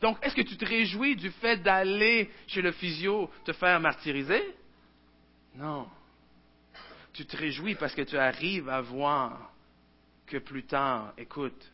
[0.00, 4.42] Donc, est-ce que tu te réjouis du fait d'aller chez le physio te faire martyriser?
[5.54, 5.88] Non.
[7.12, 9.52] Tu te réjouis parce que tu arrives à voir
[10.26, 11.71] que plus tard, écoute,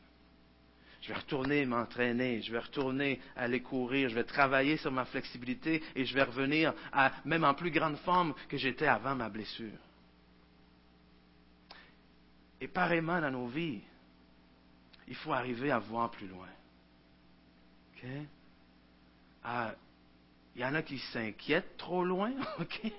[1.09, 5.83] je vais retourner m'entraîner, je vais retourner aller courir, je vais travailler sur ma flexibilité
[5.97, 9.79] et je vais revenir à même en plus grande forme que j'étais avant ma blessure.
[12.61, 13.81] Et pareillement dans nos vies,
[15.07, 16.49] il faut arriver à voir plus loin.
[19.42, 19.75] Ah,
[20.55, 22.92] il y en a qui s'inquiètent trop loin, OK?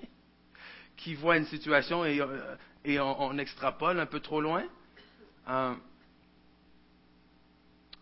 [0.96, 4.64] qui voient une situation et, euh, on, extrapole un peu trop loin.
[5.48, 5.74] Euh,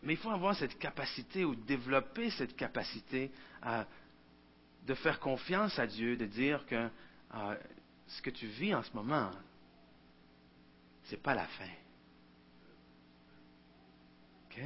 [0.03, 3.31] mais il faut avoir cette capacité ou développer cette capacité
[4.87, 6.89] de faire confiance à Dieu, de dire que
[7.35, 7.57] euh,
[8.07, 9.31] ce que tu vis en ce moment,
[11.05, 11.69] ce n'est pas la fin.
[14.47, 14.61] OK?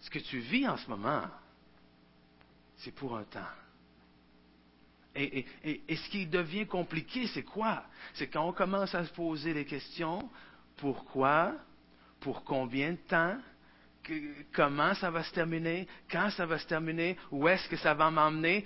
[0.00, 1.24] Ce que tu vis en ce moment,
[2.76, 3.40] c'est pour un temps.
[5.14, 5.46] Et,
[5.88, 7.84] ce qui devient compliqué, c'est quoi?
[8.14, 10.28] C'est quand on commence à se poser les questions,
[10.76, 11.54] pourquoi,
[12.20, 13.36] pour combien de temps,
[14.52, 18.10] comment ça va se terminer, quand ça va se terminer, où est-ce que ça va
[18.10, 18.64] m'emmener.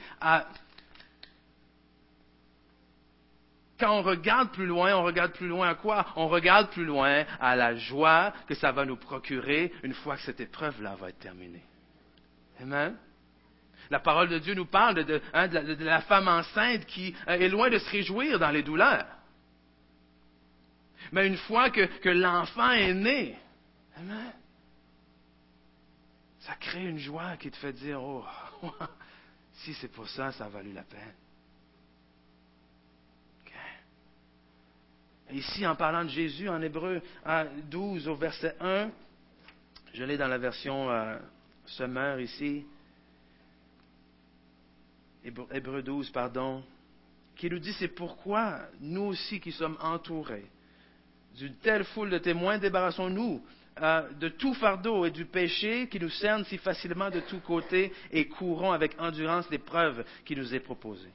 [3.78, 6.06] Quand on regarde plus loin, on regarde plus loin à quoi?
[6.16, 10.22] On regarde plus loin à la joie que ça va nous procurer une fois que
[10.22, 11.64] cette épreuve-là va être terminée.
[12.60, 12.96] Amen?
[13.90, 17.70] La parole de Dieu nous parle de, hein, la, femme enceinte qui euh, est loin
[17.70, 19.06] de se réjouir dans les douleurs.
[21.12, 23.37] Mais une fois que, l'enfant est né,
[26.40, 28.25] ça crée une joie qui te fait dire, oh,
[29.55, 31.14] si c'est pour ça, ça a valu la peine.
[35.33, 37.01] ici, en parlant de Jésus, en Hébreu
[37.70, 38.90] 12 au verset 1,
[39.94, 42.66] je l'ai dans la version euh, ici,
[45.25, 46.64] Hébreu 12, pardon,
[47.37, 50.46] qui nous dit c'est pourquoi nous aussi qui sommes entourés
[51.37, 53.43] d'une telle foule de témoins, débarrassons-nous
[53.81, 57.93] euh, de tout fardeau et du péché qui nous cerne si facilement de tous côtés
[58.11, 61.11] et courons avec endurance l'épreuve qui nous est proposée.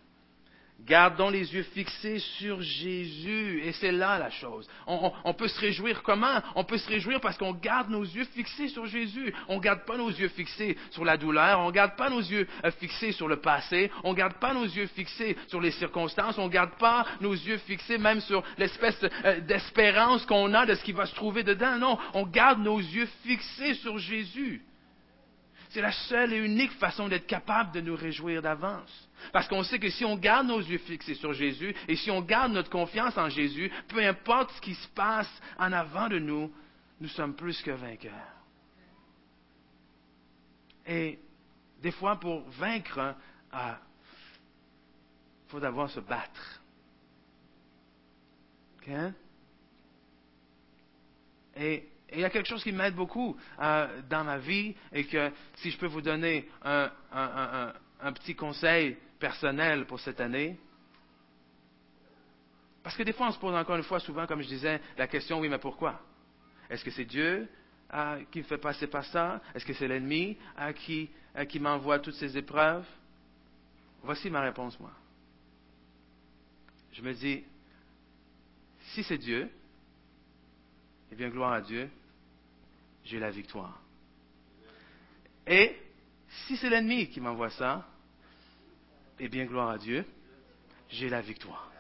[0.82, 3.62] Gardons les yeux fixés sur Jésus.
[3.64, 4.70] Et c'est là la chose.
[4.86, 6.42] On, peut se réjouir comment?
[6.54, 9.34] On peut se réjouir parce qu'on garde nos yeux fixés sur Jésus.
[9.48, 11.60] On ne garde pas nos yeux fixés sur la douleur.
[11.62, 13.90] On ne garde pas nos yeux euh, fixés sur le passé.
[14.04, 16.38] On ne garde pas nos yeux fixés sur les circonstances.
[16.38, 20.76] On ne garde pas nos yeux fixés même sur l'espèce euh, d'espérance qu'on a de
[20.76, 21.78] ce qui va se trouver dedans.
[21.78, 24.62] Non, on garde nos yeux fixés sur Jésus.
[25.70, 29.05] C'est la seule et unique façon d'être capable de nous réjouir d'avance.
[29.32, 32.22] Parce qu'on sait que si on garde nos yeux fixés sur Jésus et si on
[32.22, 36.52] garde notre confiance en Jésus, peu importe ce qui se passe en avant de nous,
[37.00, 38.12] nous sommes plus que vainqueurs.
[40.88, 41.20] Et
[41.82, 43.16] des fois, pour vaincre,
[43.54, 43.74] il euh,
[45.48, 46.62] faut d'abord se battre.
[51.56, 55.32] Et il y a quelque chose qui m'aide beaucoup euh, dans ma vie et que
[55.56, 56.92] si je peux vous donner un,
[58.14, 60.56] petit conseil personnel pour cette année,
[62.84, 65.08] Parce que des fois, on se pose encore une fois, souvent, comme je disais, la
[65.08, 66.00] question, oui, mais pourquoi?
[66.70, 67.50] Est-ce que c'est Dieu
[67.92, 69.42] euh, qui me fait passer par ça?
[69.56, 70.38] Est-ce que c'est l'ennemi
[70.76, 72.86] qui, euh, qui m'envoie toutes ces épreuves?
[74.04, 74.92] Voici ma réponse, moi.
[76.94, 77.44] Je me dis,
[78.94, 79.50] si c'est Dieu,
[81.12, 81.90] eh bien, gloire à Dieu,
[83.04, 83.82] j'ai la victoire.
[85.48, 85.76] Et
[86.46, 87.88] si c'est l'ennemi qui m'envoie ça,
[89.20, 90.06] eh bien, gloire à Dieu,
[90.90, 91.72] j'ai la victoire.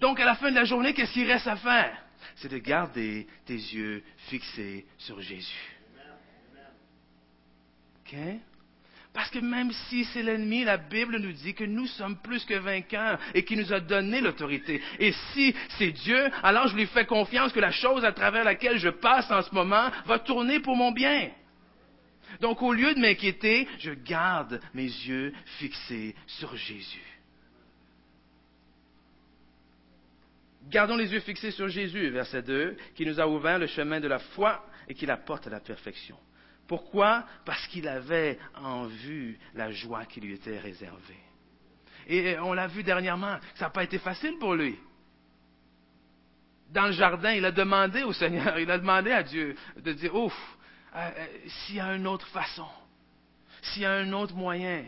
[0.00, 1.96] Donc, à la fin de la journée, qu'est-ce qu'il reste à faire?
[2.36, 5.78] C'est de garder tes yeux fixés sur Jésus.
[8.00, 8.16] OK?
[9.12, 12.54] Parce que même si c'est l'ennemi, la Bible nous dit que nous sommes plus que
[12.54, 14.82] vainqueurs et qu'il nous a donné l'autorité.
[14.98, 18.78] Et si c'est Dieu, alors je lui fais confiance que la chose à travers laquelle
[18.78, 21.30] je passe en ce moment va tourner pour mon bien.
[22.40, 27.02] Donc au lieu de m'inquiéter, je garde mes yeux fixés sur Jésus.
[30.68, 34.08] Gardons les yeux fixés sur Jésus, verset 2, qui nous a ouvert le chemin de
[34.08, 36.16] la foi et qui l'apporte à la perfection.
[36.66, 37.26] Pourquoi?
[37.44, 41.18] Parce qu'il avait en vue la joie qui lui était réservée.
[42.06, 44.76] Et on l'a vu dernièrement, ça n'a pas été facile pour lui.
[46.70, 50.14] Dans le jardin, il a demandé au Seigneur, il a demandé à Dieu de dire,
[50.14, 50.34] ouf,
[50.94, 52.68] euh, euh, s'il y a une autre façon,
[53.62, 54.84] s'il y a un autre moyen.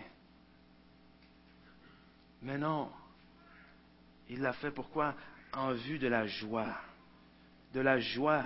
[2.43, 2.91] Mais non,
[4.29, 5.15] il l'a fait pourquoi?
[5.53, 6.77] En vue de la joie,
[7.75, 8.45] de la joie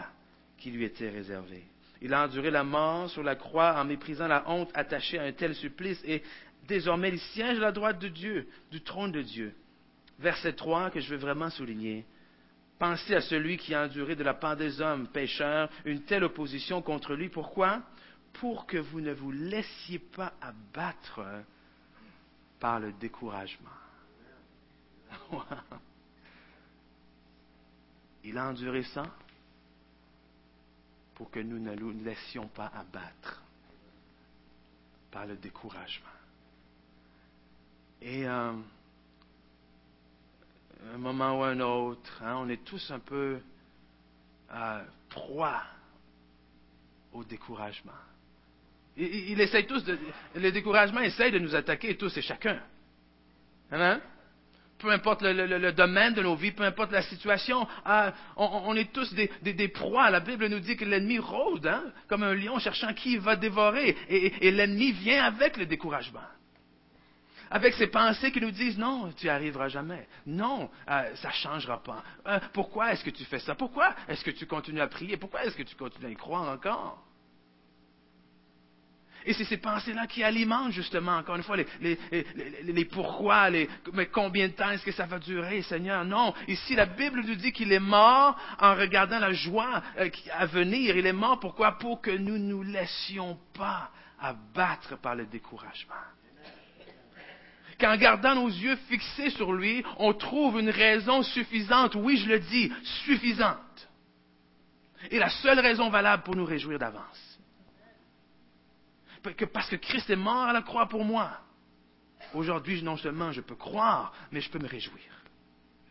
[0.59, 1.65] qui lui était réservée.
[2.01, 5.33] Il a enduré la mort sur la croix en méprisant la honte attachée à un
[5.33, 6.23] tel supplice et
[6.67, 9.55] désormais il siège à la droite de Dieu, du trône de Dieu.
[10.19, 12.07] Verset 3 que je veux vraiment souligner.
[12.81, 16.81] Pensez à celui qui a enduré de la part des hommes pécheurs une telle opposition
[16.81, 17.29] contre lui.
[17.29, 17.83] Pourquoi?
[18.33, 21.21] Pour que vous ne vous laissiez pas abattre
[22.59, 23.69] par le découragement.
[28.25, 29.05] Il a enduré ça
[31.17, 33.43] pour que nous ne nous laissions pas abattre
[35.11, 36.09] par le découragement.
[38.01, 38.55] Et euh,
[40.95, 43.39] un moment ou un autre, hein, on est tous un peu
[44.53, 45.63] euh, proie
[47.13, 47.93] au découragement.
[48.97, 49.99] Il, tous de,
[50.35, 52.61] le découragement essaye de nous attaquer tous et chacun.
[53.71, 54.01] Hein?
[54.81, 59.15] peu importe le, domaine de nos vies, peu importe la situation, euh, on, est tous
[59.15, 60.11] des, proies.
[60.11, 63.97] La Bible nous dit que l'ennemi rôde hein, comme un lion cherchant qui va dévorer.
[64.09, 66.21] Et, l'ennemi vient avec le découragement.
[67.51, 70.07] Avec ces pensées qui nous disent non, tu n'y arriveras jamais.
[70.25, 72.03] Non, euh, ça ne changera pas.
[72.27, 73.57] Euh, pourquoi est-ce que tu fais ça?
[73.57, 75.17] Pourquoi est-ce que tu continues à prier?
[75.17, 77.03] Pourquoi est-ce que tu continues à y croire encore?
[79.27, 81.99] Et c'est ces pensées-là qui alimentent justement, encore une fois, les,
[82.63, 86.05] les, pourquoi, les, mais combien de temps est-ce que ça va durer, Seigneur?
[86.05, 86.33] Non.
[86.49, 90.97] Ici, la Bible nous dit qu'il est mort en regardant la joie euh, à venir.
[90.97, 91.73] Il est mort pourquoi?
[91.73, 95.95] Pour que nous ne nous laissions pas abattre par le découragement.
[97.81, 102.41] Qu'en gardant nos yeux fixés sur lui, on trouve une raison suffisante, oui, je le
[102.41, 102.71] dis,
[103.05, 103.89] suffisante.
[105.11, 107.31] Et la seule raison valable pour nous réjouir d'avance
[109.53, 111.31] parce que Christ est mort à la croix pour moi.
[112.35, 115.03] Aujourd'hui, non seulement je peux croire, mais je peux me réjouir.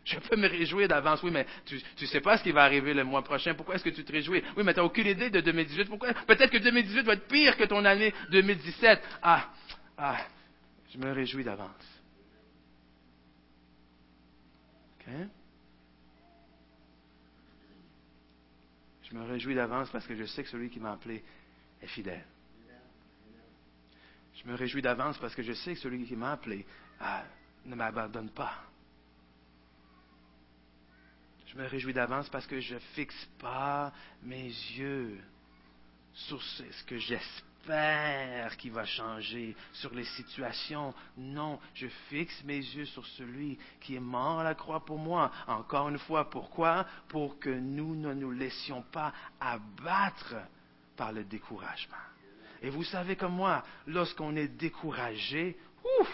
[0.05, 1.21] Je peux me réjouir d'avance.
[1.21, 3.53] Oui, mais tu ne sais pas ce qui va arriver le mois prochain.
[3.53, 4.41] Pourquoi est-ce que tu te réjouis?
[4.57, 5.85] Oui, mais tu n'as aucune idée de 2018.
[5.85, 6.13] Pourquoi?
[6.13, 9.01] Peut-être que 2018 va être pire que ton année 2017.
[9.21, 9.49] Ah,
[9.97, 10.17] ah,
[10.89, 11.99] je me réjouis d'avance.
[19.03, 21.23] Je me réjouis d'avance parce que je sais que celui qui m'a appelé
[21.81, 22.25] est fidèle.
[24.35, 26.65] Je me réjouis d'avance parce que je sais que celui qui m'a appelé
[27.01, 27.21] euh,
[27.65, 28.63] ne m'abandonne pas.
[31.47, 35.19] Je me réjouis d'avance parce que je ne fixe pas mes yeux
[36.13, 37.48] sur ce que j'espère
[38.57, 40.93] qui va changer, sur les situations.
[41.17, 45.31] Non, je fixe mes yeux sur celui qui est mort à la croix pour moi.
[45.47, 46.85] Encore une fois, pourquoi?
[47.07, 50.35] Pour que nous ne nous laissions pas abattre
[50.97, 51.95] par le découragement.
[52.61, 55.57] Et vous savez comme moi, lorsqu'on est découragé,
[56.01, 56.09] ouf,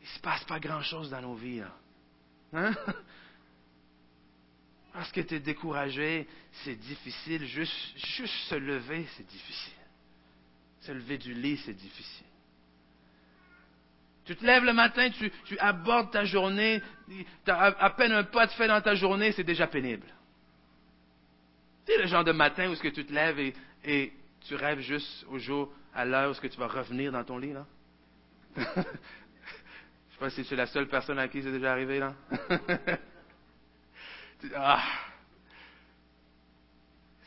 [0.00, 1.62] il ne se passe pas grand-chose dans nos vies.
[2.52, 2.72] Hein?
[4.94, 6.26] Parce que tu es découragé,
[6.62, 7.44] c'est difficile.
[7.46, 7.74] Juste,
[8.16, 9.74] juste se lever, c'est difficile.
[10.80, 12.26] Se lever du lit, c'est difficile.
[14.24, 18.24] Tu te lèves le matin, tu, tu abordes ta journée, tu as à peine un
[18.24, 20.06] pas de fait dans ta journée, c'est déjà pénible.
[21.84, 23.52] C'est le genre de matin où ce que tu te lèves et,
[23.84, 24.12] et
[24.46, 27.66] tu rêves juste au jour, à l'heure où tu vas revenir dans ton lit, là?
[30.14, 32.14] sais pas si je suis la seule personne à qui c'est déjà arrivé là.
[34.56, 34.82] ah.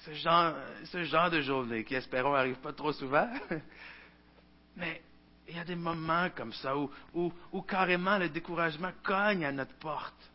[0.06, 0.14] Ce
[1.04, 3.30] genre, de journée qui, espérons, n'arrive pas trop souvent.
[4.78, 5.02] Mais
[5.50, 9.74] il y a des moments comme ça où, où, carrément le découragement cogne à notre
[9.76, 10.32] porte.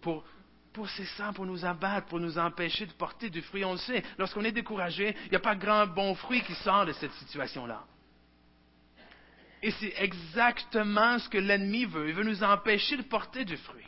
[0.00, 0.24] Pour,
[0.72, 3.64] pour ça, pour nous abattre, pour nous empêcher de porter du fruit.
[3.64, 6.86] On le sait, lorsqu'on est découragé, il n'y a pas grand bon fruit qui sort
[6.86, 7.84] de cette situation-là.
[9.60, 12.08] Et c'est exactement ce que l'ennemi veut.
[12.08, 13.87] Il veut nous empêcher de porter du fruit.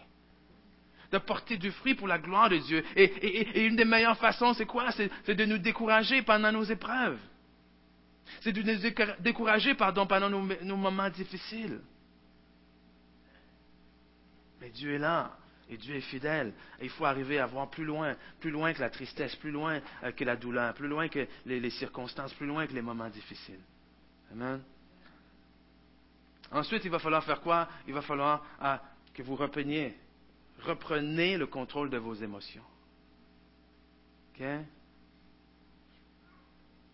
[1.10, 2.84] De porter du fruit pour la gloire de Dieu.
[2.96, 4.90] Et, une des meilleures façons, c'est quoi?
[4.92, 7.18] C'est de nous décourager pendant nos épreuves.
[8.40, 11.80] C'est de nous décourager pardon, pendant nos, moments difficiles.
[14.60, 15.36] Mais Dieu est là.
[15.68, 16.52] Et Dieu est fidèle.
[16.82, 20.10] Il faut arriver à voir plus loin, plus loin que la tristesse, plus loin euh,
[20.10, 23.60] que la douleur, plus loin que les, circonstances, plus loin que les moments difficiles.
[24.32, 24.60] Amen.
[26.50, 27.68] Ensuite, il va falloir faire quoi?
[27.86, 28.82] Il va falloir ah,
[29.14, 29.96] que vous repreniez,
[30.62, 32.64] reprenez le contrôle de vos émotions.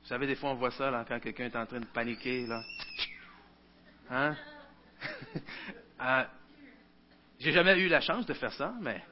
[0.03, 2.47] Vous savez, des fois, on voit ça là, quand quelqu'un est en train de paniquer.
[2.47, 2.63] Là.
[4.11, 4.37] Hein?
[6.01, 6.25] euh,
[7.39, 9.03] J'ai jamais eu la chance de faire ça, mais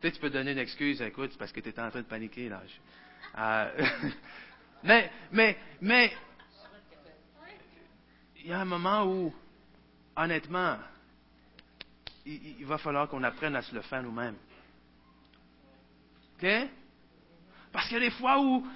[0.00, 1.00] peut-être tu peux donner une excuse.
[1.02, 2.48] Écoute, c'est parce que tu étais en train de paniquer.
[2.48, 2.62] Là.
[3.38, 3.86] Euh,
[4.82, 6.12] mais, mais, mais,
[8.36, 9.34] il y a un moment où,
[10.16, 10.78] honnêtement,
[12.26, 14.36] il, va falloir qu'on apprenne à se le faire nous-mêmes.
[16.36, 16.46] OK?
[17.72, 18.66] Parce qu'il y a des fois où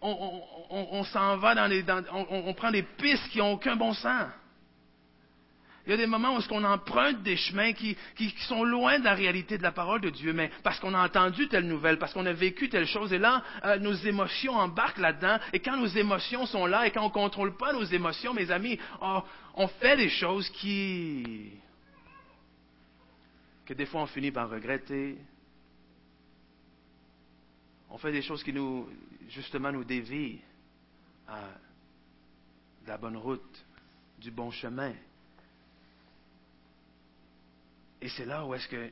[0.00, 1.84] on, s'en va dans les.
[2.12, 4.28] on, prend des pistes qui n'ont aucun bon sens.
[5.86, 7.96] Il y a des moments où on emprunte des chemins qui,
[8.46, 11.48] sont loin de la réalité de la parole de Dieu, mais parce qu'on a entendu
[11.48, 15.38] telle nouvelle, parce qu'on a vécu telle chose, et là, euh, nos émotions embarquent là-dedans,
[15.54, 18.50] et quand nos émotions sont là, et quand on ne contrôle pas nos émotions, mes
[18.50, 19.22] amis, on,
[19.54, 21.52] on fait des choses qui...
[23.68, 25.18] que des fois on finit par regretter,
[27.90, 28.88] on fait des choses qui nous,
[29.28, 30.40] justement nous dévie
[31.28, 31.50] à
[32.86, 33.66] la bonne route,
[34.18, 34.94] du bon chemin.
[38.00, 38.90] Et c'est là où est-ce que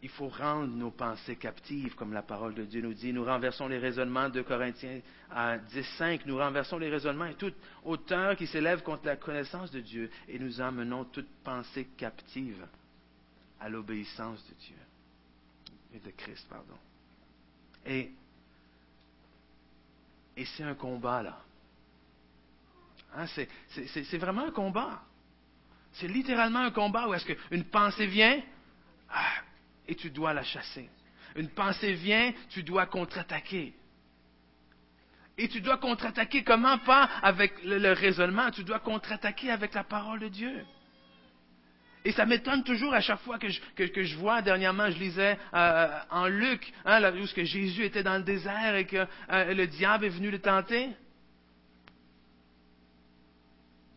[0.00, 3.12] il faut rendre nos pensées captives, comme la parole de Dieu nous dit.
[3.12, 6.20] Nous renversons les raisonnements de Corinthiens à 10.5.
[6.26, 10.38] Nous renversons les raisonnements et toute hauteur qui s'élève contre la connaissance de Dieu et
[10.38, 12.64] nous emmenons toute pensée captive
[13.62, 14.76] à l'obéissance de Dieu
[15.94, 16.76] et de Christ, pardon.
[17.86, 18.10] Et
[20.36, 21.38] et c'est un combat, là.
[23.14, 25.02] Hein, c'est vraiment un combat.
[25.92, 28.40] C'est littéralement un combat où est-ce qu'une pensée vient
[29.10, 29.42] ah,
[29.86, 30.88] et tu dois la chasser.
[31.36, 33.74] Une pensée vient, tu dois contre-attaquer.
[35.36, 36.78] Et tu dois contre-attaquer comment?
[36.78, 40.64] Pas avec le raisonnement, tu dois contre-attaquer avec la parole de Dieu.
[42.04, 45.38] Et ça m'étonne toujours à chaque fois que je, que, je vois, dernièrement, je lisais
[45.54, 49.54] euh, en Luc, hein, là, où que Jésus était dans le désert et que euh,
[49.54, 50.90] le diable est venu le tenter.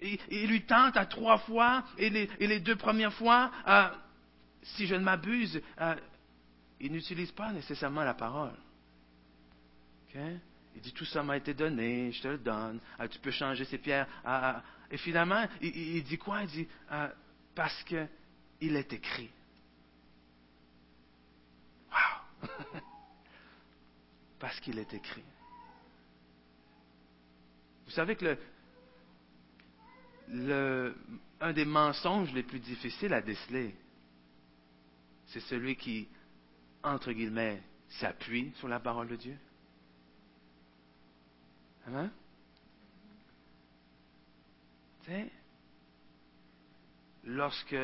[0.01, 3.88] Il lui tente à trois fois, et les, et les deux premières fois, euh,
[4.62, 5.60] si je ne m'abuse,
[6.80, 8.53] il n'utilise pas nécessairement la parole.
[10.14, 12.80] Il dit, tout ça m'a été donné, je te le donne,
[13.10, 14.06] tu peux changer ces pierres.
[14.91, 16.43] et finalement, il, il, dit quoi?
[16.43, 16.68] Il dit,
[17.56, 19.32] parce qu'il est écrit.
[21.89, 22.49] Wow!
[24.39, 25.24] parce qu'il est écrit.
[27.86, 28.38] Vous savez que
[30.28, 30.95] le,
[31.39, 33.76] un des mensonges les plus difficiles à déceler,
[35.28, 36.08] c'est celui qui,
[36.84, 39.38] entre guillemets, s'appuie sur la parole de Dieu.
[41.88, 42.12] Hein?
[45.03, 45.32] Tu sais,
[47.26, 47.76] lorsque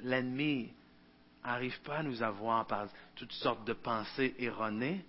[0.00, 0.72] l'ennemi
[1.44, 5.04] n'arrive pas à nous avoir par toutes sortes de pensées erronées,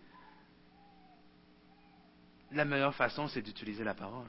[2.52, 4.28] la meilleure façon, c'est d'utiliser la parole.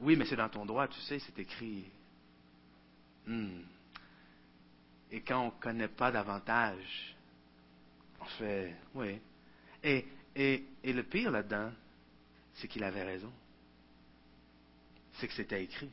[0.00, 1.84] Oui, mais c'est dans ton droit, tu sais, c'est écrit.
[3.26, 3.60] Hmm.
[5.10, 7.16] Et quand on ne connaît pas davantage,
[8.20, 9.20] on fait, oui.
[9.82, 10.06] Et,
[10.84, 11.70] le pire là-dedans,
[12.54, 13.32] c'est qu'il avait raison.
[15.14, 15.90] C'est que c'était écrit.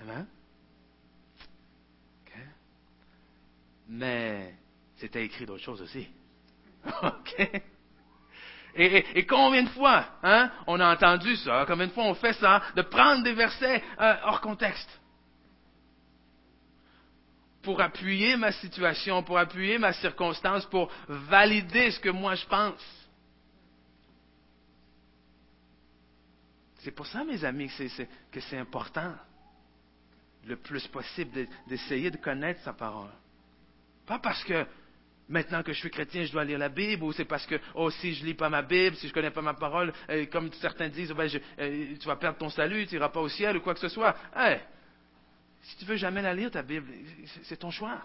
[0.00, 0.26] Amen?
[3.88, 4.54] Mais
[4.96, 6.06] c'était écrit d'autres choses aussi.
[7.02, 7.62] OK?
[8.80, 12.62] Et, combien de fois, hein, on a entendu ça, combien de fois on fait ça,
[12.76, 14.88] de prendre des versets euh, hors contexte
[17.62, 23.08] pour appuyer ma situation, pour appuyer ma circonstance, pour valider ce que moi je pense.
[26.78, 27.70] C'est pour ça, mes amis,
[28.30, 29.12] que c'est important,
[30.44, 33.10] le plus possible, d'essayer de connaître sa parole.
[34.08, 34.66] Pas parce que
[35.28, 37.90] maintenant que je suis chrétien, je dois lire la Bible, ou c'est parce que, oh,
[37.90, 40.88] si je lis pas ma Bible, si je connais pas ma parole, euh, comme certains
[40.88, 41.28] disent, ben,
[41.58, 43.90] euh, tu vas perdre ton salut, tu n'iras pas au ciel, ou quoi que ce
[43.90, 44.16] soit.
[45.60, 46.90] Si tu veux jamais la lire, ta Bible,
[47.42, 48.00] c'est ton choix.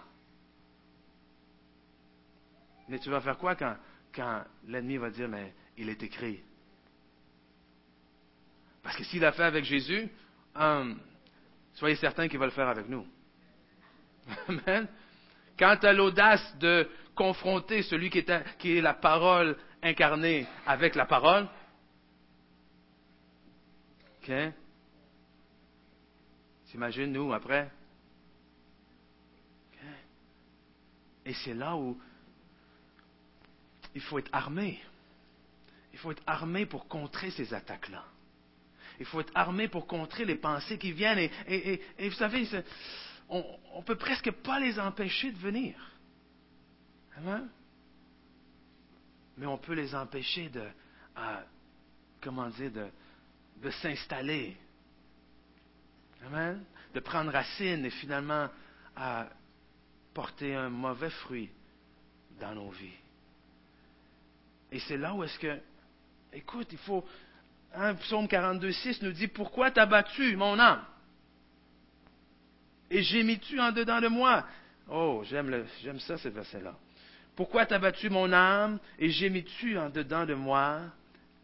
[2.86, 3.74] Mais tu vas faire quoi quand,
[4.14, 6.42] quand l'ennemi va dire, mais il est écrit?
[8.82, 10.10] Parce que s'il l'a fait avec Jésus,
[10.54, 11.00] hum,
[11.72, 13.06] soyez certains qu'il va le faire avec nous.
[14.48, 14.86] Amen.
[15.58, 21.48] Quand tu as l'audace de confronter celui qui est, la parole incarnée avec la parole,
[24.22, 24.32] OK?
[26.66, 27.70] T'imagines, nous, après?
[31.24, 31.98] Et c'est là où
[33.94, 34.80] il faut être armé.
[35.92, 38.04] Il faut être armé pour contrer ces attaques-là.
[39.00, 41.30] Il faut être armé pour contrer les pensées qui viennent.
[41.48, 42.48] Et, vous savez,
[43.28, 43.44] on
[43.76, 45.74] ne peut presque pas les empêcher de venir.
[47.16, 47.48] Amen?
[49.36, 50.64] Mais on peut les empêcher de,
[53.62, 54.56] de, s'installer.
[56.94, 58.48] De prendre racine et finalement
[58.96, 59.26] à
[60.12, 61.50] porter un mauvais fruit
[62.40, 62.94] dans nos vies.
[64.70, 65.60] Et c'est là où est-ce que,
[66.32, 67.04] écoute, il faut,
[67.74, 70.84] un psaume 42, 6 nous dit, pourquoi t'as battu mon âme?
[72.90, 74.44] Et gémis-tu en dedans de moi?
[74.88, 75.64] Oh, j'aime,
[76.00, 76.74] ça, ce verset-là.
[77.36, 78.78] Pourquoi t'as battu mon âme?
[78.98, 80.80] Et gémis-tu en dedans de moi?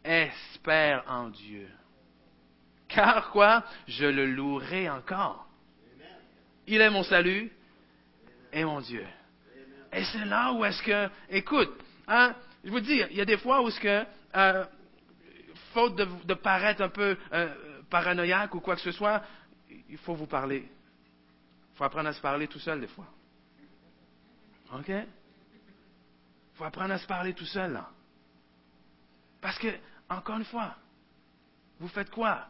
[0.05, 1.68] Espère en Dieu.
[2.88, 3.64] Car quoi?
[3.88, 5.47] Je le louerai encore.
[6.66, 7.51] Il est mon salut
[8.53, 9.05] et mon Dieu.
[9.93, 11.72] Et c'est là où est-ce que, écoute,
[12.07, 12.34] hein,
[12.64, 14.05] je vous dis, il y a des fois où est-ce que,
[14.36, 14.64] euh,
[15.72, 17.55] faute de, paraître un peu euh,
[17.88, 19.22] paranoïaque ou quoi que ce soit,
[19.88, 20.68] il faut vous parler.
[21.80, 23.06] Il faut apprendre à se parler tout seul des fois.
[24.74, 24.88] OK?
[24.88, 25.06] Il
[26.52, 27.82] faut apprendre à se parler tout seul.
[29.40, 29.68] Parce que,
[30.10, 30.76] encore une fois,
[31.78, 32.48] vous faites quoi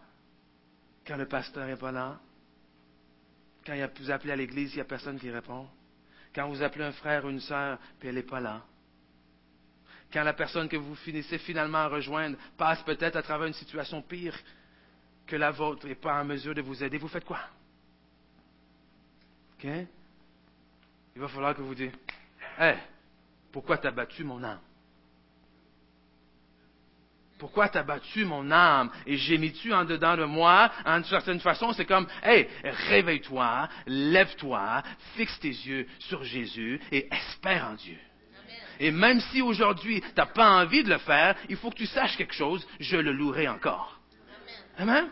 [1.06, 2.18] quand le pasteur n'est pas là?
[3.64, 5.68] Quand vous appelez à l'église, il n'y a personne qui répond?
[6.34, 8.64] Quand vous appelez un frère ou une sœur, puis elle n'est pas là?
[10.12, 14.02] quand la personne que vous finissez finalement à rejoindre passe peut-être à travers une situation
[14.02, 14.36] pire
[15.24, 17.38] que la vôtre et pas en mesure de vous aider, vous faites quoi?
[19.62, 19.70] OK?
[21.16, 21.94] Il va falloir que vous dites,
[22.58, 22.74] Hé,
[23.52, 24.60] pourquoi t'as battu mon âme?
[27.38, 28.90] Pourquoi t'as battu mon âme?
[29.06, 30.70] Et gémis-tu en dedans de moi?
[30.84, 34.82] En certaine façon, c'est comme, Hé, réveille-toi, lève-toi,
[35.16, 37.98] fixe tes yeux sur Jésus et espère en Dieu.
[38.78, 41.86] Et même si aujourd'hui, tu n'as pas envie de le faire, il faut que tu
[41.86, 44.00] saches quelque chose, je le louerai encore.
[44.78, 45.10] Amen?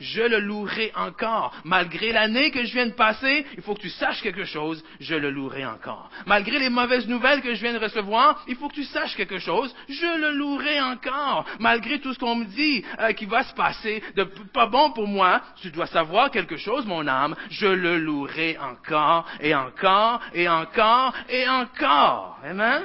[0.00, 1.54] Je le louerai encore.
[1.64, 5.14] Malgré l'année que je viens de passer, il faut que tu saches quelque chose, je
[5.14, 6.10] le louerai encore.
[6.26, 9.38] Malgré les mauvaises nouvelles que je viens de recevoir, il faut que tu saches quelque
[9.38, 11.44] chose, je le louerai encore.
[11.58, 15.06] Malgré tout ce qu'on me dit euh, qui va se passer de pas bon pour
[15.06, 20.48] moi, tu dois savoir quelque chose, mon âme, je le louerai encore et encore et
[20.48, 22.38] encore et encore.
[22.44, 22.84] Amen?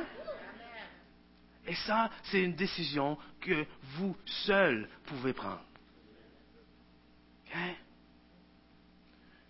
[1.68, 3.66] Et ça, c'est une décision que
[3.98, 5.62] vous seul pouvez prendre.
[7.56, 7.76] Okay?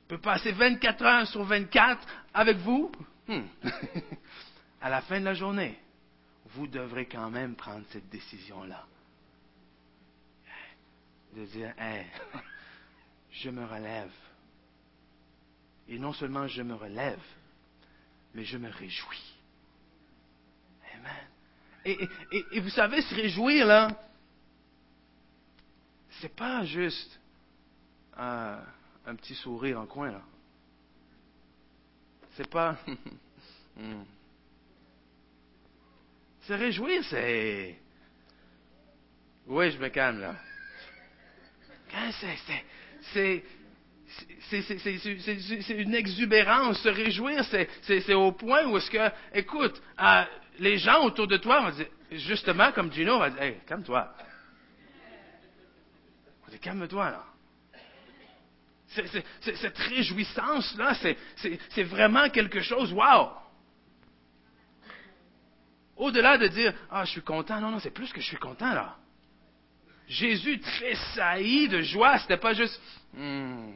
[0.08, 2.92] peut passer 24 heures sur 24 avec vous?
[3.28, 3.42] Hmm.
[4.82, 5.80] à la fin de la journée,
[6.54, 8.86] vous devrez quand même prendre cette décision-là.
[11.36, 12.06] De dire, hey,
[13.32, 14.12] je me relève.
[15.88, 17.22] Et non seulement je me relève,
[18.34, 19.36] mais je me réjouis.
[20.94, 22.10] Amen.
[22.52, 23.90] Et, vous savez, se réjouir, là,
[26.22, 27.20] c'est pas juste
[28.18, 30.22] un, petit sourire en coin, là.
[32.36, 32.78] C'est pas.
[33.78, 34.06] Hmm.
[36.44, 37.78] Se réjouir, c'est.
[39.48, 40.36] Oui, je me calme, là.
[43.12, 43.44] C'est.
[44.50, 47.44] C'est une exubérance, se réjouir,
[47.82, 50.24] c'est au point où est-ce que, écoute, euh,
[50.60, 54.16] les gens autour de toi vont dire, justement, comme Gino va dire, hey, calme-toi.
[56.62, 57.26] Calme-toi, là.
[59.42, 60.96] Cette réjouissance-là,
[61.70, 63.32] c'est vraiment quelque chose, wow!
[65.98, 68.74] Au-delà de dire, ah, je suis content, non, non, c'est plus que je suis content,
[68.74, 68.98] là.
[70.08, 72.80] Jésus tressaillit de joie, c'était pas juste,
[73.14, 73.72] hmm.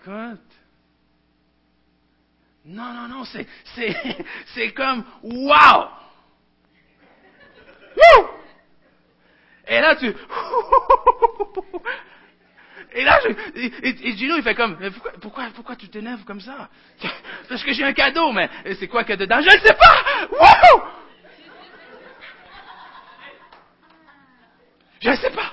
[0.00, 0.40] écoute,
[2.66, 3.46] non, non, non, c'est,
[4.74, 5.88] comme, wow!
[9.68, 10.12] Et là, tu...
[12.96, 16.40] Et là, je, et, et, Gino, il fait comme, pourquoi, pourquoi, pourquoi tu t'énerves comme
[16.40, 16.70] ça?
[17.48, 19.42] Parce que j'ai un cadeau, mais c'est quoi qu'il y a dedans?
[19.42, 20.28] Je ne sais pas!
[20.32, 20.82] Wow!
[25.02, 25.52] Je ne sais pas.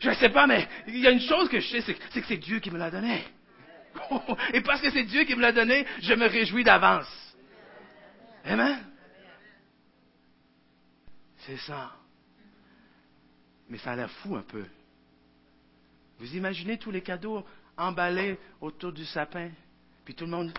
[0.00, 2.26] Je ne sais pas, mais il y a une chose que je sais, c'est que
[2.28, 3.24] c'est Dieu qui me l'a donné.
[4.52, 7.08] Et parce que c'est Dieu qui me l'a donné, je me réjouis d'avance.
[8.44, 8.78] Amen?
[11.38, 11.92] C'est ça.
[13.70, 14.66] Mais ça a l'air fou un peu.
[16.18, 17.44] Vous imaginez tous les cadeaux
[17.76, 19.50] emballés autour du sapin,
[20.04, 20.52] puis tout le monde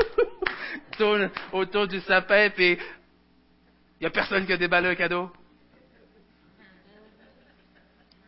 [0.98, 5.32] tourne autour du sapin, puis il n'y a personne qui a déballé un cadeau.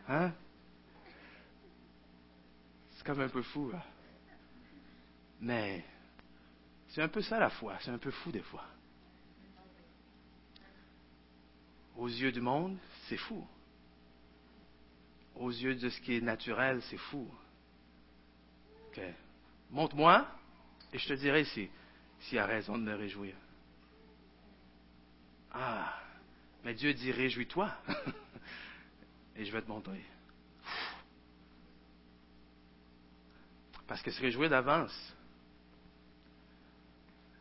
[0.07, 0.31] Hein?
[2.91, 3.71] C'est comme un peu fou.
[5.39, 5.85] Mais
[6.89, 8.65] c'est un peu ça la foi, c'est un peu fou des fois.
[11.95, 12.77] Aux yeux du monde,
[13.07, 13.47] c'est fou.
[15.39, 17.25] Aux yeux de ce qui est naturel, c'est fou.
[18.87, 19.01] Ok.
[19.71, 20.27] Montre-moi
[20.91, 21.69] et je te dirai s'il
[22.19, 23.35] si y a raison de me réjouir.
[25.51, 25.97] Ah,
[26.65, 27.73] mais Dieu dit réjouis-toi.
[29.37, 30.03] et je vais te montrer.
[33.87, 35.15] Parce que se réjouir d'avance,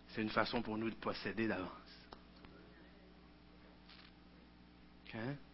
[0.08, 1.72] c'est une façon pour nous de posséder d'avance.
[5.12, 5.47] La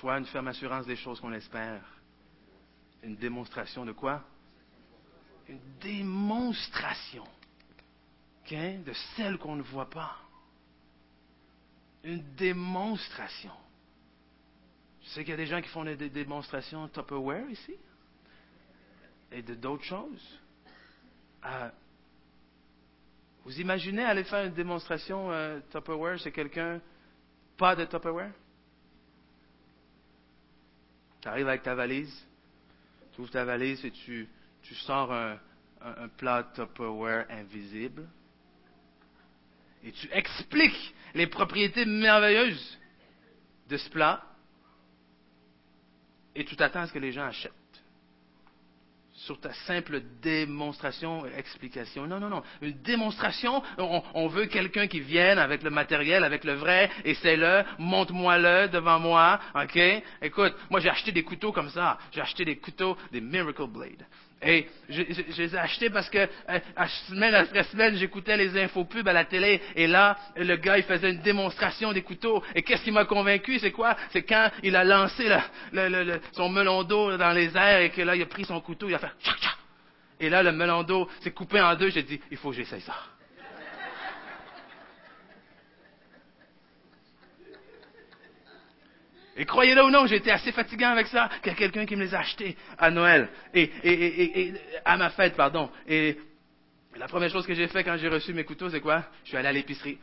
[0.00, 1.82] foi, une ferme assurance des choses qu'on espère.
[3.02, 4.22] Une démonstration de quoi?
[5.48, 7.24] Une démonstration
[8.48, 10.16] de celle qu'on ne voit pas
[12.06, 13.50] une démonstration.
[15.02, 17.74] Je sais qu'il y a des gens qui font des, démonstrations Tupperware ici
[19.32, 20.40] et de d'autres choses.
[21.44, 21.70] Euh,
[23.44, 26.80] vous imaginez aller faire une démonstration euh, Tupperware chez quelqu'un
[27.56, 28.32] pas de Tupperware?
[31.26, 32.24] Tu arrives avec ta valise,
[33.12, 34.28] tu ouvres ta valise et tu,
[34.62, 35.36] tu sors un,
[35.80, 38.08] un plat Tupperware invisible
[39.82, 42.78] et tu expliques les propriétés merveilleuses
[43.68, 44.22] de ce plat
[46.36, 47.52] et tu t'attends à ce que les gens achètent.
[49.26, 52.06] Sur ta simple démonstration, explication.
[52.06, 52.44] Non, non, non.
[52.62, 57.34] Une démonstration, on, veut quelqu'un qui vienne avec le matériel, avec le vrai, et c'est
[57.34, 59.80] le, montre-moi-le devant moi, ok?
[60.22, 61.98] Écoute, moi j'ai acheté des couteaux comme ça.
[62.12, 64.06] J'ai acheté des couteaux, des Miracle Blade.
[64.46, 65.02] Et je,
[65.42, 66.58] les ai achetés parce que euh,
[67.08, 70.84] semaine après semaine, j'écoutais les infos pubs à la télé et là, le gars, il
[70.84, 72.42] faisait une démonstration des couteaux.
[72.54, 73.58] Et qu'est-ce qui m'a convaincu?
[73.58, 73.96] C'est quoi?
[74.10, 75.28] C'est quand il a lancé
[76.32, 78.94] son melon d'eau dans les airs et que là, il a pris son couteau, il
[78.94, 79.10] a fait
[80.20, 81.90] Et là, le melon d'eau s'est coupé en deux.
[81.90, 82.94] J'ai dit, il faut que j'essaye ça.
[89.36, 91.94] Et croyez-le ou non, j'ai été assez fatigant avec ça qu'il y a quelqu'un qui
[91.94, 93.28] me les a achetés à Noël.
[93.52, 95.70] Et, et, à ma fête, pardon.
[95.86, 96.16] Et
[96.96, 99.04] la première chose que j'ai fait quand j'ai reçu mes couteaux, c'est quoi?
[99.24, 99.98] Je suis allé à l'épicerie.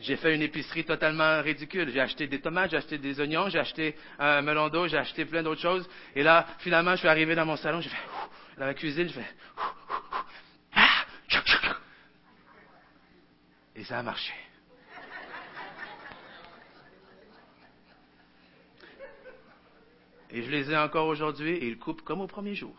[0.00, 1.90] J'ai fait une épicerie totalement ridicule.
[1.90, 5.24] J'ai acheté des tomates, j'ai acheté des oignons, j'ai acheté un melon d'eau, j'ai acheté
[5.24, 5.88] plein d'autres choses.
[6.14, 7.96] Et là, finalement, je suis arrivé dans mon salon, j'ai fait,
[8.58, 9.26] dans la cuisine, je fais,
[10.74, 11.06] ah!
[13.76, 14.32] et ça a marché.
[20.36, 22.76] Et je les ai encore aujourd'hui et ils coupent comme au premier jour.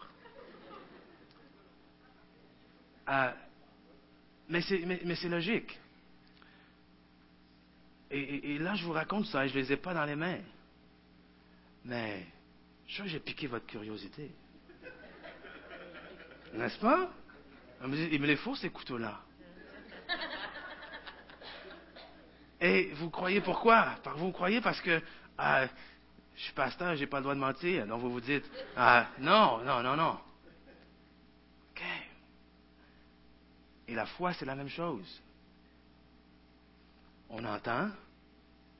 [3.07, 3.33] Ah,
[4.47, 5.79] mais c'est logique.
[8.11, 10.37] Et, là, je vous raconte ça et je ne les ai pas dans les mains.
[11.83, 12.27] Mais
[12.87, 14.29] je j'ai piqué votre curiosité.
[16.53, 17.11] N'est-ce pas?
[17.81, 19.19] Il me les faut, ces couteaux-là.
[22.61, 23.95] Et vous croyez pourquoi?
[24.17, 25.01] Vous croyez parce que
[25.39, 25.65] ah,
[26.37, 27.87] je suis pasteur, j'ai pas le droit de mentir.
[27.87, 30.19] Donc vous vous dites, ah, non, non, non, non.
[31.71, 31.83] OK.
[33.87, 35.21] Et la foi, c'est la même chose.
[37.29, 37.89] On entend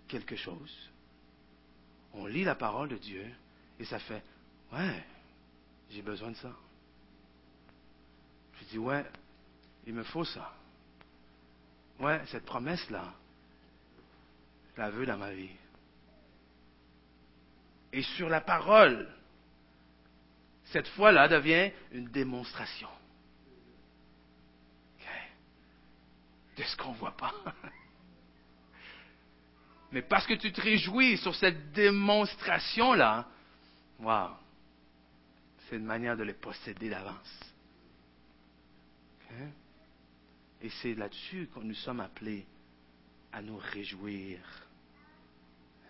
[0.08, 0.90] quelque chose,
[2.14, 3.26] on lit la parole de Dieu,
[3.78, 4.24] et ça fait,
[4.72, 5.04] ouais,
[5.90, 6.54] j'ai besoin de ça.
[8.60, 9.06] Je dis, ouais,
[9.86, 10.54] il me faut ça.
[12.00, 13.14] Ouais, cette promesse-là,
[14.76, 15.50] je la veux dans ma vie
[17.98, 19.12] et sur la parole,
[20.66, 22.90] cette foi-là devient une démonstration.
[26.56, 27.34] De ce qu'on ne voit pas.
[29.92, 33.28] Mais parce que tu te réjouis sur cette démonstration-là,
[34.00, 34.36] waouh,
[35.68, 37.40] c'est une manière de les posséder d'avance.
[40.62, 42.46] Et c'est là-dessus que nous sommes appelés
[43.32, 44.40] à nous réjouir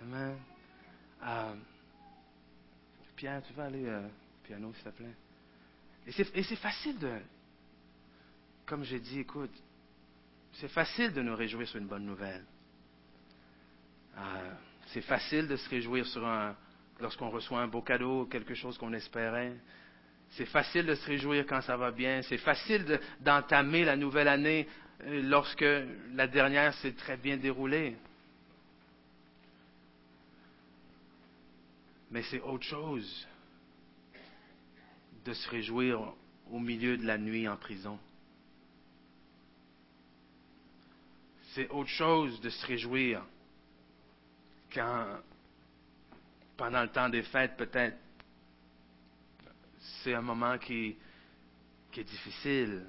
[0.02, 0.38] Amen.
[1.24, 1.56] Euh,
[3.18, 5.16] Pierre, tu vas aller au piano, s'il te plaît?
[6.06, 7.18] Et c'est facile de,
[8.68, 9.52] comme j'ai dit, écoute,
[10.54, 12.46] c'est facile de nous réjouir sur une bonne nouvelle.
[14.18, 14.52] Euh,
[14.88, 16.06] c'est facile de se réjouir
[17.00, 19.56] lorsqu'on reçoit un beau cadeau, quelque chose qu'on espérait.
[20.32, 22.22] C'est facile de se réjouir quand ça va bien.
[22.22, 24.68] C'est facile d'entamer la nouvelle année
[25.02, 25.66] euh, lorsque
[26.14, 27.98] la dernière s'est très bien déroulée.
[32.12, 33.28] Mais c'est autre chose
[35.26, 36.14] de se réjouir
[36.50, 38.00] au milieu de la nuit en prison.
[41.54, 43.24] C'est autre chose de se réjouir
[44.74, 45.20] quand,
[46.56, 47.98] pendant le temps des fêtes, peut-être,
[50.04, 50.96] c'est un moment qui,
[51.96, 52.86] est difficile.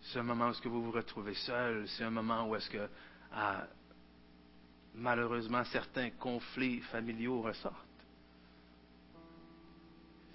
[0.00, 1.88] C'est un moment où vous vous retrouvez seul.
[1.88, 2.56] C'est un moment où
[3.32, 3.66] ah,
[4.94, 7.93] malheureusement, certains conflits familiaux ressortent.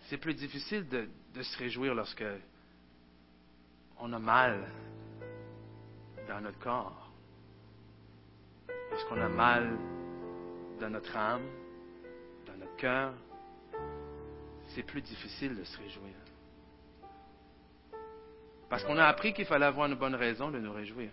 [0.10, 1.08] C'est plus difficile de,
[1.44, 2.26] se réjouir lorsque
[4.00, 4.68] on a mal
[6.28, 7.12] dans notre corps,
[8.90, 9.78] lorsqu'on a mal
[10.80, 11.46] dans notre âme,
[12.48, 13.14] dans notre cœur,
[14.70, 16.16] c'est plus difficile de se réjouir.
[18.68, 21.12] Parce qu'on a appris qu'il fallait avoir une bonne raison de nous réjouir.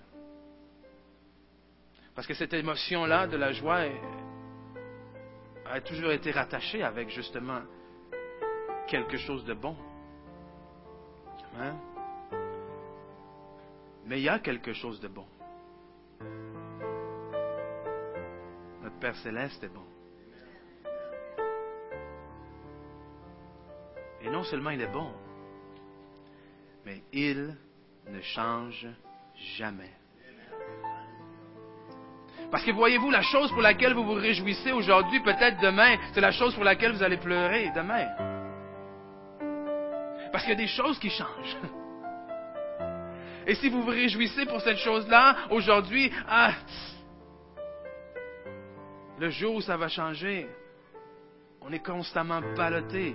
[2.14, 3.82] Parce que cette émotion-là de la joie
[5.66, 7.60] a toujours été rattachée avec justement
[8.86, 9.76] quelque chose de bon.
[11.58, 11.74] Hein?
[14.06, 15.26] Mais il y a quelque chose de bon.
[18.82, 19.82] Notre Père céleste est bon.
[24.22, 25.12] Et non seulement il est bon,
[26.84, 27.56] mais il
[28.08, 28.86] ne change
[29.56, 29.90] jamais.
[32.50, 36.32] Parce que voyez-vous, la chose pour laquelle vous vous réjouissez aujourd'hui, peut-être demain, c'est la
[36.32, 38.35] chose pour laquelle vous allez pleurer demain.
[40.32, 41.56] Parce qu'il y a des choses qui changent.
[43.46, 46.52] Et si vous vous réjouissez pour cette chose-là, aujourd'hui, ah,
[49.18, 50.48] le jour où ça va changer,
[51.60, 53.14] on est constamment ballotté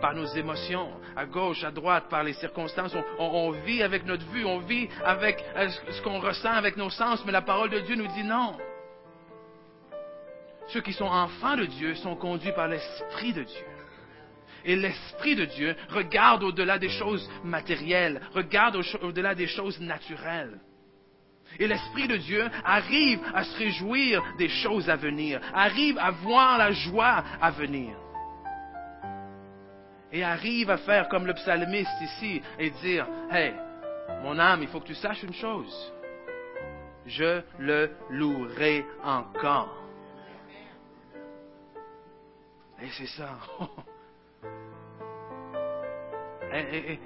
[0.00, 2.94] par nos émotions, à gauche, à droite, par les circonstances.
[3.18, 7.24] On, vit avec notre vue, on vit avec euh, ce qu'on ressent avec nos sens,
[7.26, 8.56] mais la parole de Dieu nous dit non.
[10.68, 13.77] Ceux qui sont enfants de Dieu sont conduits par l'Esprit de Dieu.
[14.68, 20.60] Et l'Esprit de Dieu regarde au-delà des choses matérielles, regarde au-delà des choses naturelles.
[21.58, 26.58] Et l'Esprit de Dieu arrive à se réjouir des choses à venir, arrive à voir
[26.58, 27.96] la joie à venir.
[30.12, 33.54] Et arrive à faire comme le psalmiste ici et dire, Hey,
[34.22, 35.94] mon âme, il faut que tu saches une chose.
[37.06, 39.74] Je le louerai encore.
[42.82, 43.38] Et c'est ça.
[46.52, 46.98] Et,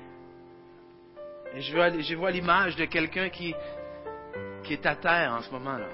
[1.61, 3.55] je, vois, l'image de quelqu'un qui,
[4.63, 5.89] qui est à terre en ce moment-là.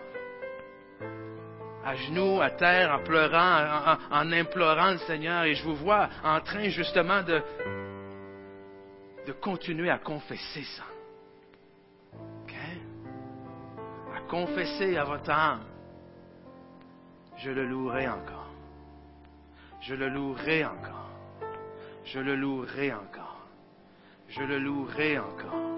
[1.85, 5.45] À genoux, à terre, en pleurant, en, implorant le Seigneur.
[5.45, 7.43] Et je vous vois en train justement de,
[9.27, 10.85] de continuer à confesser ça.
[12.15, 12.55] OK?
[14.15, 15.65] À confesser à votre âme.
[17.39, 18.51] Je le louerai encore.
[19.81, 21.11] Je le louerai encore.
[22.05, 23.28] Je le louerai encore
[24.29, 25.78] je le louerai encore.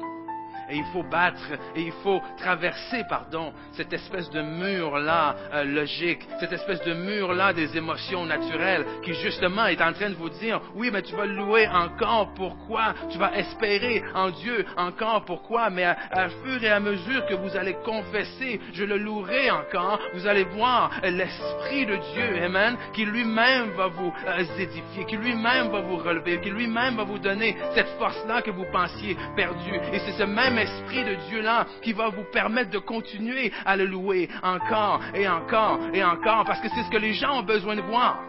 [0.71, 6.21] Et il faut battre, et il faut traverser, pardon, cette espèce de mur-là euh, logique,
[6.39, 10.61] cette espèce de mur-là des émotions naturelles qui justement est en train de vous dire,
[10.75, 12.95] oui, mais tu vas louer encore, pourquoi?
[13.11, 15.71] Tu vas espérer en Dieu encore, pourquoi?
[15.71, 20.27] Mais à, fur et à mesure que vous allez confesser, je le louerai encore, vous
[20.27, 25.81] allez voir l'Esprit de Dieu, Amen, qui lui-même va vous euh, édifier, qui lui-même va
[25.81, 29.77] vous relever, qui lui-même va vous donner cette force-là que vous pensiez perdue.
[29.93, 33.87] Et c'est ce même Esprit de Dieu-là qui va vous permettre de continuer à le
[33.87, 37.77] louer encore et encore et encore, parce que c'est ce que les gens ont besoin
[37.77, 38.21] de voir.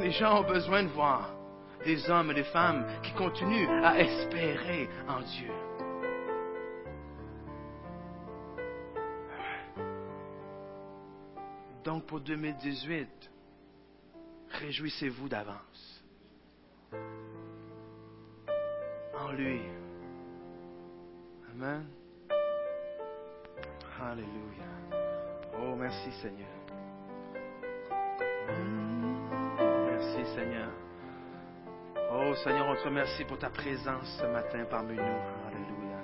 [0.00, 1.30] Les gens ont besoin de voir
[1.84, 5.50] des hommes et des femmes qui continuent à espérer en Dieu.
[11.84, 13.08] Donc pour 2018,
[14.60, 16.04] réjouissez-vous d'avance
[19.18, 19.81] en lui.
[21.54, 21.84] Amen.
[24.00, 24.64] Alléluia.
[25.54, 26.48] Oh, merci Seigneur.
[29.86, 30.70] Merci Seigneur.
[32.10, 35.02] Oh Seigneur, on te remercie pour ta présence ce matin parmi nous.
[35.02, 35.98] Alléluia.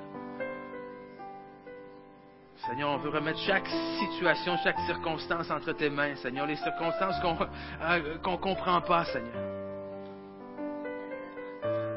[2.66, 3.68] Seigneur, on veut remettre chaque
[3.98, 6.46] situation, chaque circonstance entre tes mains, Seigneur.
[6.46, 9.57] Les circonstances qu'on ne comprend pas, Seigneur.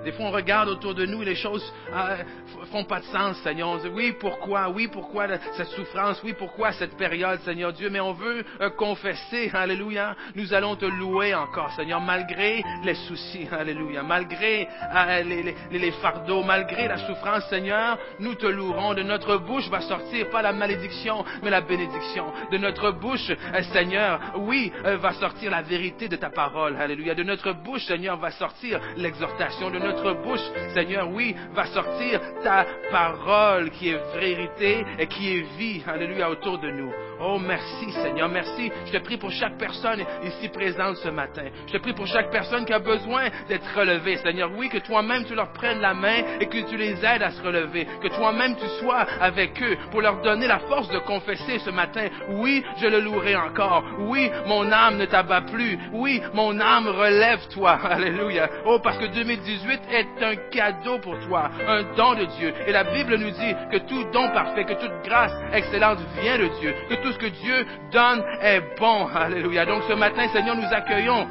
[0.03, 3.37] Des fois, on regarde autour de nous et les choses ne font pas de sens,
[3.43, 3.69] Seigneur.
[3.69, 4.69] On dit, oui, pourquoi?
[4.69, 6.21] Oui, pourquoi cette souffrance?
[6.23, 7.89] Oui, pourquoi cette période, Seigneur Dieu?
[7.89, 8.43] Mais on veut
[8.77, 10.15] confesser, Alléluia.
[10.35, 14.01] Nous allons te louer encore, Seigneur, malgré les soucis, Alléluia.
[14.01, 14.67] Malgré
[15.23, 18.93] les, les, fardeaux, malgré la souffrance, Seigneur, nous te louerons.
[18.93, 22.25] De notre bouche va sortir pas la malédiction, mais la bénédiction.
[22.51, 23.31] De notre bouche,
[23.71, 27.13] Seigneur, oui, va sortir la vérité de ta parole, Alléluia.
[27.13, 29.69] De notre bouche, Seigneur, va sortir l'exhortation.
[30.23, 30.41] Bouche,
[30.73, 36.59] Seigneur, oui, va sortir ta parole qui est vérité et qui est vie, alléluia, autour
[36.59, 36.91] de nous.
[37.23, 38.71] Oh, merci Seigneur, merci.
[38.87, 41.43] Je te prie pour chaque personne ici présente ce matin.
[41.67, 44.49] Je te prie pour chaque personne qui a besoin d'être relevée, Seigneur.
[44.57, 47.41] Oui, que toi-même tu leur prennes la main et que tu les aides à se
[47.43, 47.85] relever.
[48.01, 52.07] Que toi-même tu sois avec eux pour leur donner la force de confesser ce matin.
[52.29, 53.83] Oui, je le louerai encore.
[53.99, 55.77] Oui, mon âme ne t'abat plus.
[55.93, 57.71] Oui, mon âme relève-toi.
[57.83, 58.49] Alléluia.
[58.65, 62.53] Oh, parce que 2018 est un cadeau pour toi, un don de Dieu.
[62.67, 66.47] Et la Bible nous dit que tout don parfait, que toute grâce excellente vient de
[66.59, 66.73] Dieu.
[66.89, 69.07] Que tout ce que Dieu donne est bon.
[69.07, 69.65] Alléluia.
[69.65, 71.27] Donc ce matin, Seigneur, nous accueillons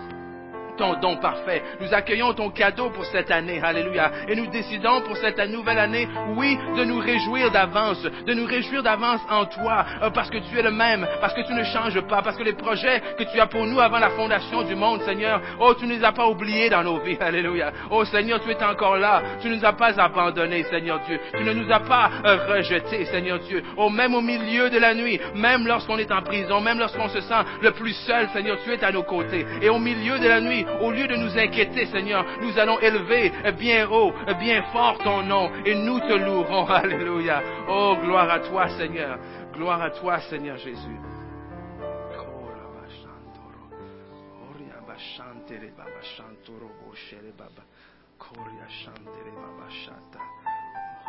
[0.81, 1.63] ton don parfait.
[1.81, 3.61] Nous accueillons ton cadeau pour cette année.
[3.63, 4.11] Alléluia.
[4.29, 8.83] Et nous décidons pour cette nouvelle année, oui, de nous réjouir d'avance, de nous réjouir
[8.83, 12.01] d'avance en toi, euh, parce que tu es le même, parce que tu ne changes
[12.01, 15.03] pas, parce que les projets que tu as pour nous avant la fondation du monde,
[15.03, 17.19] Seigneur, oh, tu ne les as pas oubliés dans nos vies.
[17.21, 17.73] Alléluia.
[17.91, 19.23] Oh, Seigneur, tu es encore là.
[19.43, 21.21] Tu ne nous as pas abandonnés, Seigneur Dieu.
[21.37, 23.63] Tu ne nous as pas euh, rejetés, Seigneur Dieu.
[23.77, 27.21] Oh, même au milieu de la nuit, même lorsqu'on est en prison, même lorsqu'on se
[27.21, 29.45] sent le plus seul, Seigneur, tu es à nos côtés.
[29.61, 33.33] Et au milieu de la nuit, au lieu de nous inquiéter, Seigneur, nous allons élever
[33.59, 36.67] bien haut, bien fort ton nom et nous te louerons.
[36.69, 37.43] Alléluia.
[37.69, 39.19] Oh, gloire à toi, Seigneur.
[39.53, 40.99] Gloire à toi, Seigneur Jésus.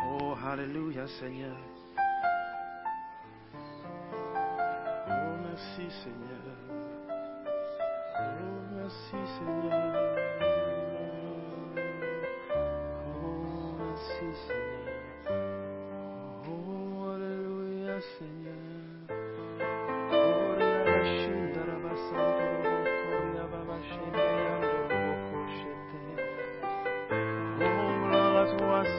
[0.04, 1.56] Oh, Alléluia, Seigneur.
[5.08, 6.71] Oh, merci, Seigneur.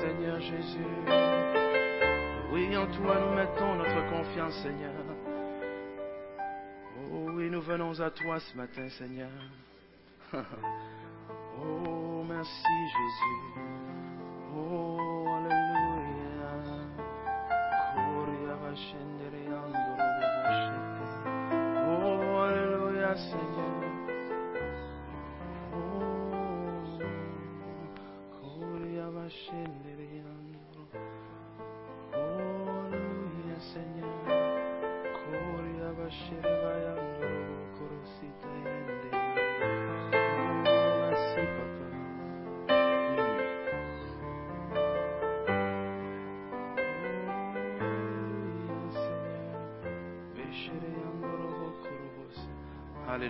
[0.02, 0.86] Seigneur Jésus.
[2.52, 5.03] Oui, en toi nous mettons notre confiance Seigneur
[7.64, 9.30] venons à toi ce matin, Seigneur.
[11.56, 13.62] Oh, merci Jésus.
[14.56, 15.33] Oh,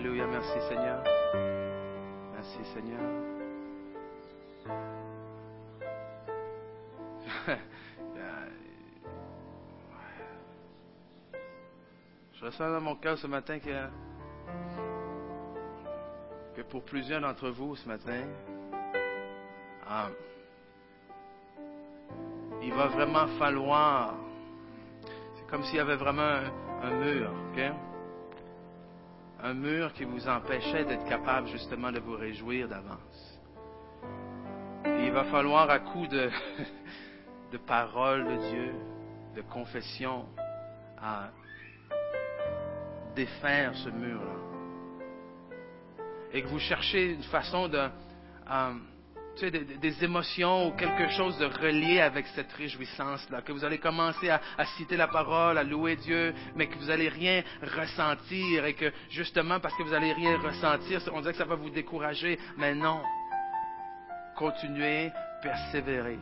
[0.03, 1.01] Alléluia, merci Seigneur.
[2.33, 2.99] Merci Seigneur.
[12.33, 13.87] Je ressens dans mon cœur ce matin que,
[16.63, 18.23] pour plusieurs d'entre vous ce matin,
[19.87, 20.09] ah,
[22.61, 24.15] il va vraiment falloir,
[25.35, 26.51] c'est comme s'il y avait vraiment un,
[26.81, 27.92] un mur, ok?
[29.43, 33.39] Un mur qui vous empêchait d'être capable justement de vous réjouir d'avance.
[34.85, 36.29] il va falloir à coup de,
[37.51, 38.73] de paroles de Dieu,
[39.35, 40.25] de confession,
[40.97, 41.27] à
[43.15, 44.39] défaire ce mur-là.
[46.31, 48.73] Et que vous cherchez une façon de, euh,
[49.35, 53.79] tu sais, des, émotions ou quelque chose de relié avec cette réjouissance-là, que vous allez
[53.79, 54.41] commencer à,
[54.77, 59.59] citer la parole, à louer Dieu, mais que vous n'allez rien ressentir et que justement
[59.59, 63.01] parce que vous n'allez rien ressentir, on dirait que ça va vous décourager, mais non.
[64.35, 65.11] Continuez,
[65.41, 66.19] persévérer.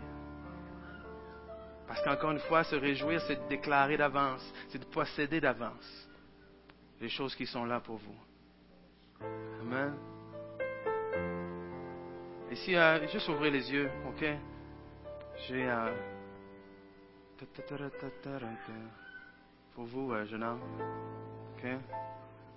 [1.88, 6.07] Parce qu'encore une fois, se réjouir, c'est de déclarer d'avance, c'est de posséder d'avance
[7.01, 8.16] les choses qui sont là pour vous.
[9.62, 10.11] Amen.
[12.52, 14.26] Ici, euh, juste ouvrez les yeux, ok?
[15.47, 15.70] J'ai.
[15.70, 15.95] Euh...
[19.74, 20.62] Pour vous, euh, jeune homme.
[21.58, 21.66] OK?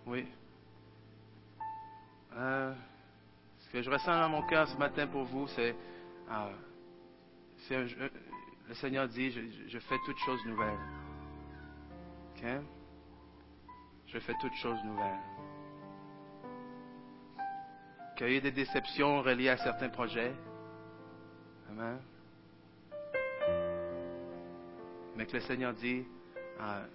[0.06, 0.26] Oui.
[2.36, 2.74] Euh,
[3.60, 5.76] ce que je ressens dans mon cœur ce matin pour vous, c'est.
[7.76, 8.08] euh,
[8.68, 10.78] le Seigneur dit je, je fais toutes choses nouvelles.
[12.36, 12.44] OK?
[14.08, 15.20] Je fais toutes choses nouvelles.
[18.16, 20.32] Qu'il y a eu des déceptions reliées à certains projets.
[21.70, 22.00] Amen.
[25.16, 26.04] Mais que le Seigneur dit
[26.60, 26.86] euh,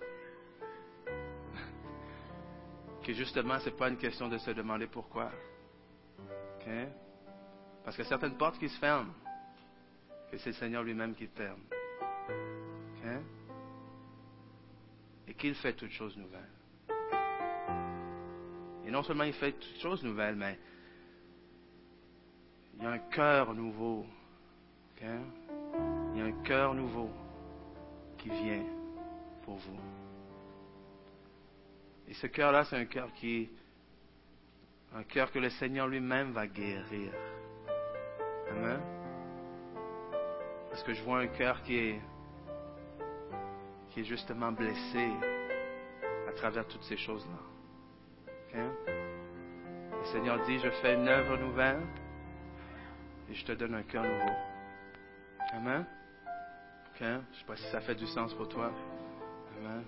[3.04, 5.32] que justement, ce n'est pas une question de se demander pourquoi.
[6.20, 6.70] OK?
[7.84, 9.14] Parce a certaines portes qui se ferment,
[10.32, 11.62] que c'est le Seigneur lui-même qui ferme.
[15.28, 16.50] Et qu'il fait toutes choses nouvelles.
[18.86, 20.60] Et non seulement il fait toutes choses nouvelles, mais
[22.80, 24.06] il y a un cœur nouveau.
[25.02, 27.10] Il y a un cœur nouveau
[28.18, 28.64] qui vient
[29.44, 29.80] pour vous.
[32.08, 33.50] Et ce cœur-là, c'est un cœur qui.
[34.96, 37.12] Un cœur que le Seigneur lui-même va guérir.
[38.50, 38.82] Amen?
[40.70, 42.02] Parce que je vois un cœur qui est.
[43.90, 45.10] qui est justement blessé
[46.28, 48.32] à travers toutes ces choses-là.
[48.48, 48.60] OK?
[50.00, 51.82] Le Seigneur dit Je fais une œuvre nouvelle
[53.30, 54.36] et je te donne un cœur nouveau.
[55.54, 55.86] Amen?
[57.00, 58.72] Je ne sais pas si ça fait du sens pour toi.
[59.58, 59.84] Amen?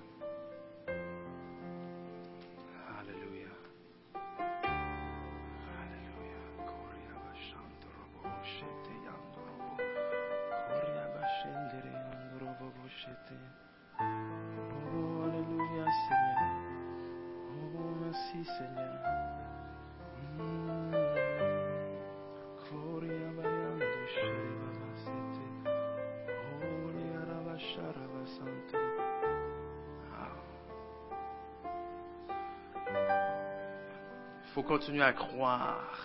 [34.81, 35.95] Continuer à croire.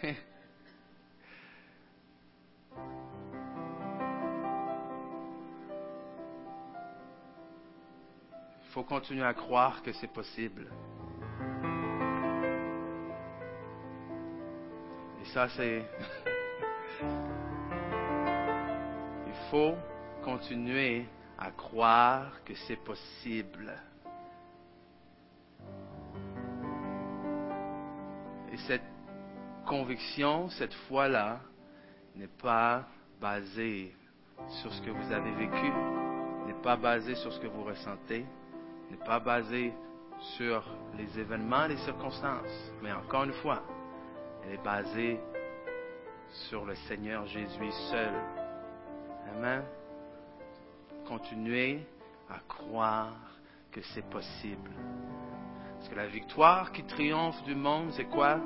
[0.04, 0.14] Il
[8.72, 10.70] faut continuer à croire que c'est possible.
[15.20, 15.82] Et ça, c'est...
[19.26, 19.74] Il faut
[20.22, 23.72] continuer à croire que c'est possible.
[29.70, 31.38] Conviction, cette foi-là,
[32.16, 32.86] n'est pas
[33.20, 33.94] basée
[34.60, 35.72] sur ce que vous avez vécu,
[36.48, 38.26] n'est pas basée sur ce que vous ressentez,
[38.90, 39.72] n'est pas basée
[40.36, 40.64] sur
[40.98, 43.62] les événements, les circonstances, mais encore une fois,
[44.42, 45.20] elle est basée
[46.48, 48.12] sur le Seigneur Jésus seul.
[49.36, 49.62] Amen.
[51.06, 51.86] Continuez
[52.28, 53.14] à croire
[53.70, 54.72] que c'est possible.
[55.76, 58.40] Parce que la victoire qui triomphe du monde, c'est quoi?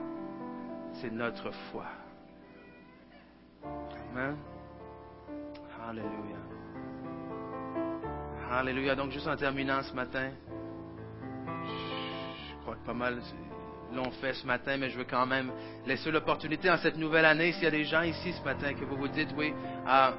[1.00, 1.86] C'est notre foi.
[4.12, 4.36] Amen.
[5.88, 6.36] Alléluia.
[8.50, 8.94] Alléluia.
[8.94, 10.30] Donc, juste en terminant ce matin,
[11.46, 13.20] je crois que pas mal
[13.92, 15.50] l'ont fait ce matin, mais je veux quand même
[15.86, 18.84] laisser l'opportunité en cette nouvelle année, s'il y a des gens ici ce matin que
[18.84, 19.52] vous vous dites, oui,
[19.86, 20.14] ah,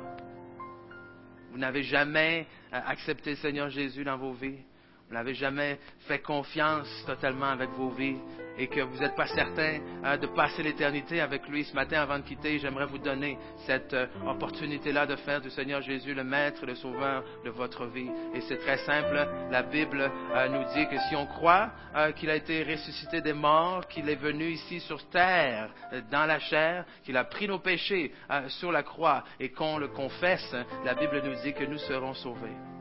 [1.51, 4.59] vous n'avez jamais euh, accepté le Seigneur Jésus dans vos vies.
[5.07, 5.77] Vous n'avez jamais
[6.07, 8.17] fait confiance totalement avec vos vies
[8.57, 12.17] et que vous n'êtes pas certain euh, de passer l'éternité avec lui ce matin avant
[12.17, 12.57] de quitter.
[12.57, 13.37] J'aimerais vous donner
[13.67, 17.85] cette euh, opportunité-là de faire du Seigneur Jésus le Maître et le Sauveur de votre
[17.85, 18.09] vie.
[18.33, 19.27] Et c'est très simple.
[19.51, 21.71] La Bible euh, nous dit que si on croit
[22.17, 25.69] qu'il a été ressuscité des morts, qu'il est venu ici sur terre,
[26.11, 28.11] dans la chair, qu'il a pris nos péchés
[28.49, 30.53] sur la croix et qu'on le confesse,
[30.83, 32.74] la Bible nous dit que nous serons sauvés.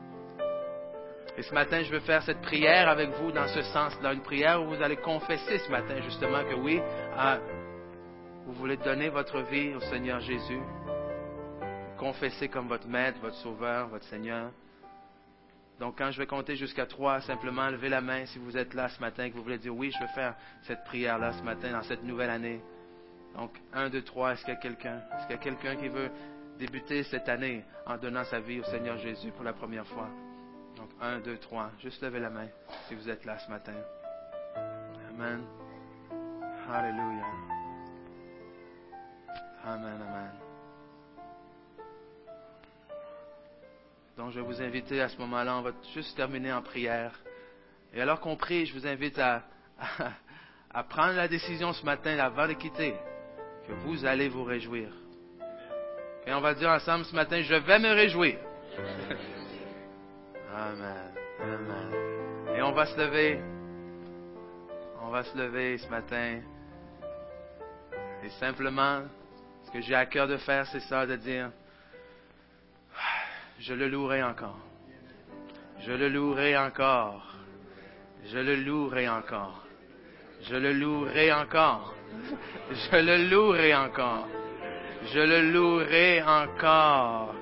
[1.37, 4.61] Et ce matin, je veux faire cette prière avec vous dans ce sens-là, une prière
[4.61, 7.37] où vous allez confesser ce matin justement que oui, euh,
[8.45, 10.61] vous voulez donner votre vie au Seigneur Jésus,
[11.97, 14.51] confesser comme votre Maître, votre Sauveur, votre Seigneur.
[15.77, 18.87] Donc quand je vais compter jusqu'à trois, simplement levez la main si vous êtes là
[18.87, 21.83] ce matin, que vous voulez dire oui, je veux faire cette prière-là ce matin, dans
[21.83, 22.61] cette nouvelle année.
[23.35, 25.01] Donc un, deux, trois, est-ce qu'il y a quelqu'un?
[25.17, 26.09] Est-ce qu'il y a quelqu'un qui veut
[26.57, 30.07] débuter cette année en donnant sa vie au Seigneur Jésus pour la première fois?
[30.85, 31.71] Donc, un, deux, trois.
[31.81, 32.47] Juste levez la main
[32.87, 33.73] si vous êtes là ce matin.
[35.09, 35.43] Amen.
[36.71, 37.25] Alléluia.
[39.65, 40.31] Amen, amen.
[44.15, 47.19] Donc, je vais vous inviter à ce moment-là, on va juste terminer en prière.
[47.91, 49.41] Et alors qu'on prie, je vous invite à,
[49.79, 50.11] à,
[50.71, 52.93] à prendre la décision ce matin, avant de quitter,
[53.67, 54.89] que vous allez vous réjouir.
[56.27, 58.37] Et on va dire ensemble ce matin, je vais me réjouir.
[60.55, 61.11] Amen.
[61.41, 62.55] Amen.
[62.55, 63.41] Et on va se lever.
[65.01, 66.39] On va se lever ce matin.
[68.23, 69.01] Et simplement,
[69.65, 71.51] ce que j'ai à cœur de faire, c'est ça, de dire,
[73.59, 74.59] je le louerai encore.
[75.81, 77.35] Je le louerai encore.
[78.23, 79.61] Je le louerai encore.
[80.43, 81.93] Je le louerai encore.
[82.71, 84.27] Je le louerai encore.
[85.13, 87.35] Je le louerai encore.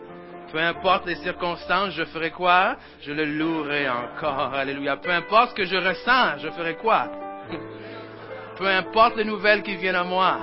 [0.53, 2.75] Peu importe les circonstances, je ferai quoi?
[3.01, 4.53] Je le louerai encore.
[4.53, 4.97] Alléluia.
[4.97, 7.07] Peu importe ce que je ressens, je ferai quoi?
[8.57, 10.37] Peu importe les nouvelles qui viennent à moi.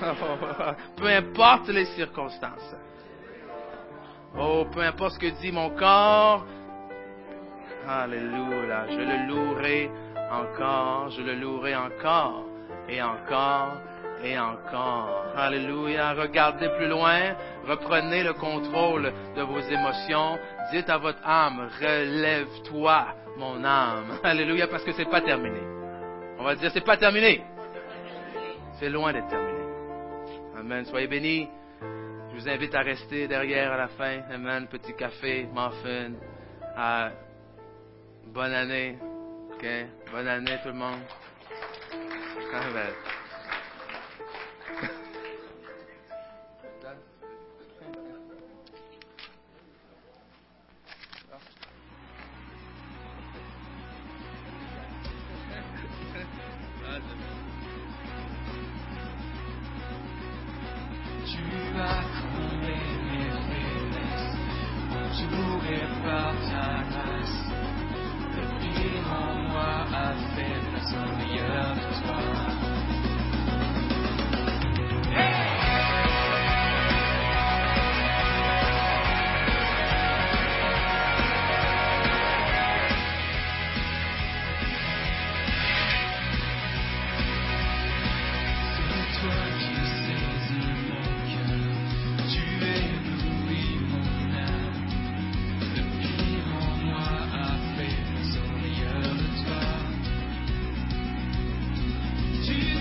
[0.96, 2.74] Peu importe les circonstances.
[4.36, 6.44] Oh, peu importe ce que dit mon corps.
[7.88, 8.86] Alléluia.
[8.90, 9.90] Je le louerai
[10.32, 11.10] encore.
[11.10, 12.46] Je le louerai encore.
[12.88, 13.76] Et encore
[14.24, 15.26] et encore.
[15.36, 16.14] Alléluia.
[16.14, 17.36] Regardez plus loin.
[17.66, 20.38] Reprenez le contrôle de vos émotions.
[20.72, 23.06] Dites à votre âme, relève-toi,
[23.38, 24.18] mon âme.
[24.22, 25.60] Alléluia, parce que c'est pas terminé.
[26.38, 27.42] On va dire, c'est pas terminé.
[28.78, 29.64] C'est loin d'être terminé.
[30.58, 30.84] Amen.
[30.84, 31.48] Soyez bénis.
[32.30, 34.20] Je vous invite à rester derrière à la fin.
[34.32, 34.66] Amen.
[34.66, 36.12] Petit café, muffin.
[38.26, 38.98] Bonne année.
[40.12, 41.00] Bonne année, tout le monde.
[42.52, 42.92] Amen.